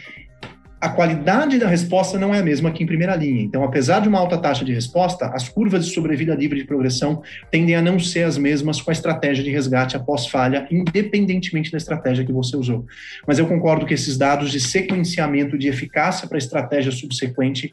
a 0.81 0.89
qualidade 0.89 1.59
da 1.59 1.67
resposta 1.67 2.17
não 2.17 2.33
é 2.33 2.39
a 2.39 2.43
mesma 2.43 2.71
que 2.71 2.83
em 2.83 2.87
primeira 2.87 3.15
linha. 3.15 3.43
Então, 3.43 3.63
apesar 3.63 3.99
de 3.99 4.09
uma 4.09 4.17
alta 4.17 4.35
taxa 4.35 4.65
de 4.65 4.73
resposta, 4.73 5.27
as 5.27 5.47
curvas 5.47 5.85
de 5.85 5.93
sobrevida 5.93 6.33
livre 6.33 6.59
de 6.59 6.65
progressão 6.65 7.21
tendem 7.51 7.75
a 7.75 7.81
não 7.83 7.99
ser 7.99 8.23
as 8.23 8.35
mesmas 8.35 8.81
com 8.81 8.89
a 8.89 8.93
estratégia 8.93 9.43
de 9.43 9.51
resgate 9.51 9.95
após 9.95 10.25
falha, 10.25 10.67
independentemente 10.71 11.71
da 11.71 11.77
estratégia 11.77 12.25
que 12.25 12.33
você 12.33 12.57
usou. 12.57 12.87
Mas 13.27 13.37
eu 13.37 13.45
concordo 13.47 13.85
que 13.85 13.93
esses 13.93 14.17
dados 14.17 14.51
de 14.51 14.59
sequenciamento 14.59 15.55
de 15.55 15.67
eficácia 15.67 16.27
para 16.27 16.37
a 16.37 16.39
estratégia 16.39 16.91
subsequente 16.91 17.71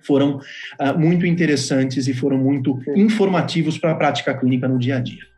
foram 0.00 0.38
uh, 0.80 0.98
muito 0.98 1.26
interessantes 1.26 2.08
e 2.08 2.14
foram 2.14 2.38
muito 2.38 2.80
informativos 2.96 3.76
para 3.76 3.92
a 3.92 3.94
prática 3.94 4.32
clínica 4.32 4.66
no 4.66 4.78
dia 4.78 4.96
a 4.96 5.00
dia. 5.00 5.30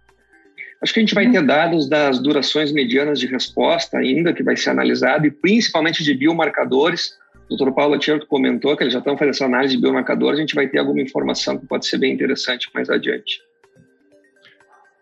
Acho 0.83 0.93
que 0.93 0.99
a 0.99 1.03
gente 1.03 1.15
vai 1.15 1.31
ter 1.31 1.43
dados 1.43 1.89
das 1.89 2.19
durações 2.19 2.73
medianas 2.73 3.21
de 3.21 3.27
resposta 3.27 3.99
ainda, 3.99 4.33
que 4.33 4.43
vai 4.43 4.57
ser 4.57 4.71
analisado, 4.71 5.27
e 5.27 5.31
principalmente 5.31 6.03
de 6.03 6.13
biomarcadores. 6.13 7.13
O 7.47 7.57
doutor 7.57 7.73
Paulo 7.73 7.99
Tierto 7.99 8.27
comentou 8.27 8.77
que 8.77 8.83
eles 8.83 8.93
já 8.93 8.99
estão 8.99 9.17
fazendo 9.17 9.35
essa 9.35 9.45
análise 9.45 9.77
de 9.77 9.81
biomarcadores, 9.81 10.39
a 10.39 10.41
gente 10.41 10.55
vai 10.55 10.67
ter 10.67 10.79
alguma 10.79 11.01
informação 11.01 11.57
que 11.57 11.67
pode 11.67 11.87
ser 11.87 11.99
bem 11.99 12.13
interessante 12.13 12.69
mais 12.75 12.91
adiante. 12.91 13.41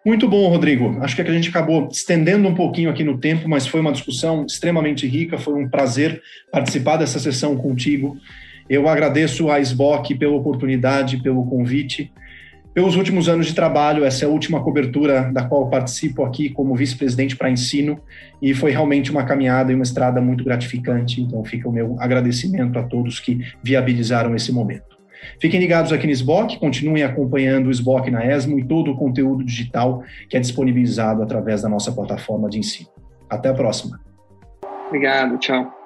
Muito 0.05 0.29
bom, 0.29 0.49
Rodrigo. 0.49 0.99
Acho 1.03 1.15
que 1.15 1.23
a 1.23 1.33
gente 1.33 1.49
acabou 1.49 1.89
estendendo 1.91 2.49
um 2.49 2.55
pouquinho 2.55 2.91
aqui 2.91 3.05
no 3.05 3.19
tempo, 3.19 3.49
mas 3.49 3.67
foi 3.67 3.81
uma 3.81 3.93
discussão 3.93 4.47
extremamente 4.47 5.07
rica. 5.07 5.39
Foi 5.39 5.55
um 5.55 5.69
prazer 5.69 6.23
participar 6.51 6.97
dessa 6.97 7.19
sessão 7.19 7.57
contigo. 7.57 8.19
Eu 8.69 8.89
agradeço 8.89 9.51
a 9.51 9.61
SBOC 9.61 10.15
pela 10.15 10.35
oportunidade, 10.35 11.23
pelo 11.23 11.47
convite. 11.47 12.11
Pelos 12.73 12.95
últimos 12.95 13.29
anos 13.29 13.47
de 13.47 13.55
trabalho, 13.55 14.05
essa 14.05 14.25
é 14.25 14.29
a 14.29 14.31
última 14.31 14.63
cobertura 14.63 15.31
da 15.33 15.43
qual 15.45 15.69
participo 15.69 16.25
aqui 16.25 16.49
como 16.51 16.77
vice-presidente 16.77 17.37
para 17.37 17.51
ensino 17.51 18.01
e 18.41 18.55
foi 18.55 18.71
realmente 18.71 19.11
uma 19.11 19.25
caminhada 19.25 19.73
e 19.73 19.75
uma 19.75 19.83
estrada 19.83 20.21
muito 20.21 20.45
gratificante. 20.45 21.21
Então, 21.21 21.45
fica 21.45 21.69
o 21.69 21.73
meu 21.73 21.97
agradecimento 21.99 22.79
a 22.79 22.85
todos 22.85 23.19
que 23.19 23.41
viabilizaram 23.63 24.37
esse 24.37 24.53
momento. 24.53 25.01
Fiquem 25.41 25.59
ligados 25.59 25.93
aqui 25.93 26.07
no 26.07 26.13
SBOC, 26.13 26.59
continuem 26.59 27.03
acompanhando 27.03 27.67
o 27.67 27.71
SBOC 27.71 28.11
na 28.11 28.25
ESMO 28.25 28.59
e 28.59 28.65
todo 28.65 28.93
o 28.93 28.97
conteúdo 28.97 29.45
digital 29.45 30.03
que 30.29 30.37
é 30.37 30.41
disponibilizado 30.41 31.23
através 31.23 31.63
da 31.63 31.69
nossa 31.69 31.93
plataforma 31.93 32.49
de 32.49 32.59
ensino. 32.59 32.89
Até 33.29 33.49
a 33.49 33.55
próxima. 33.55 34.01
Obrigado, 34.87 35.39
tchau. 35.39 35.80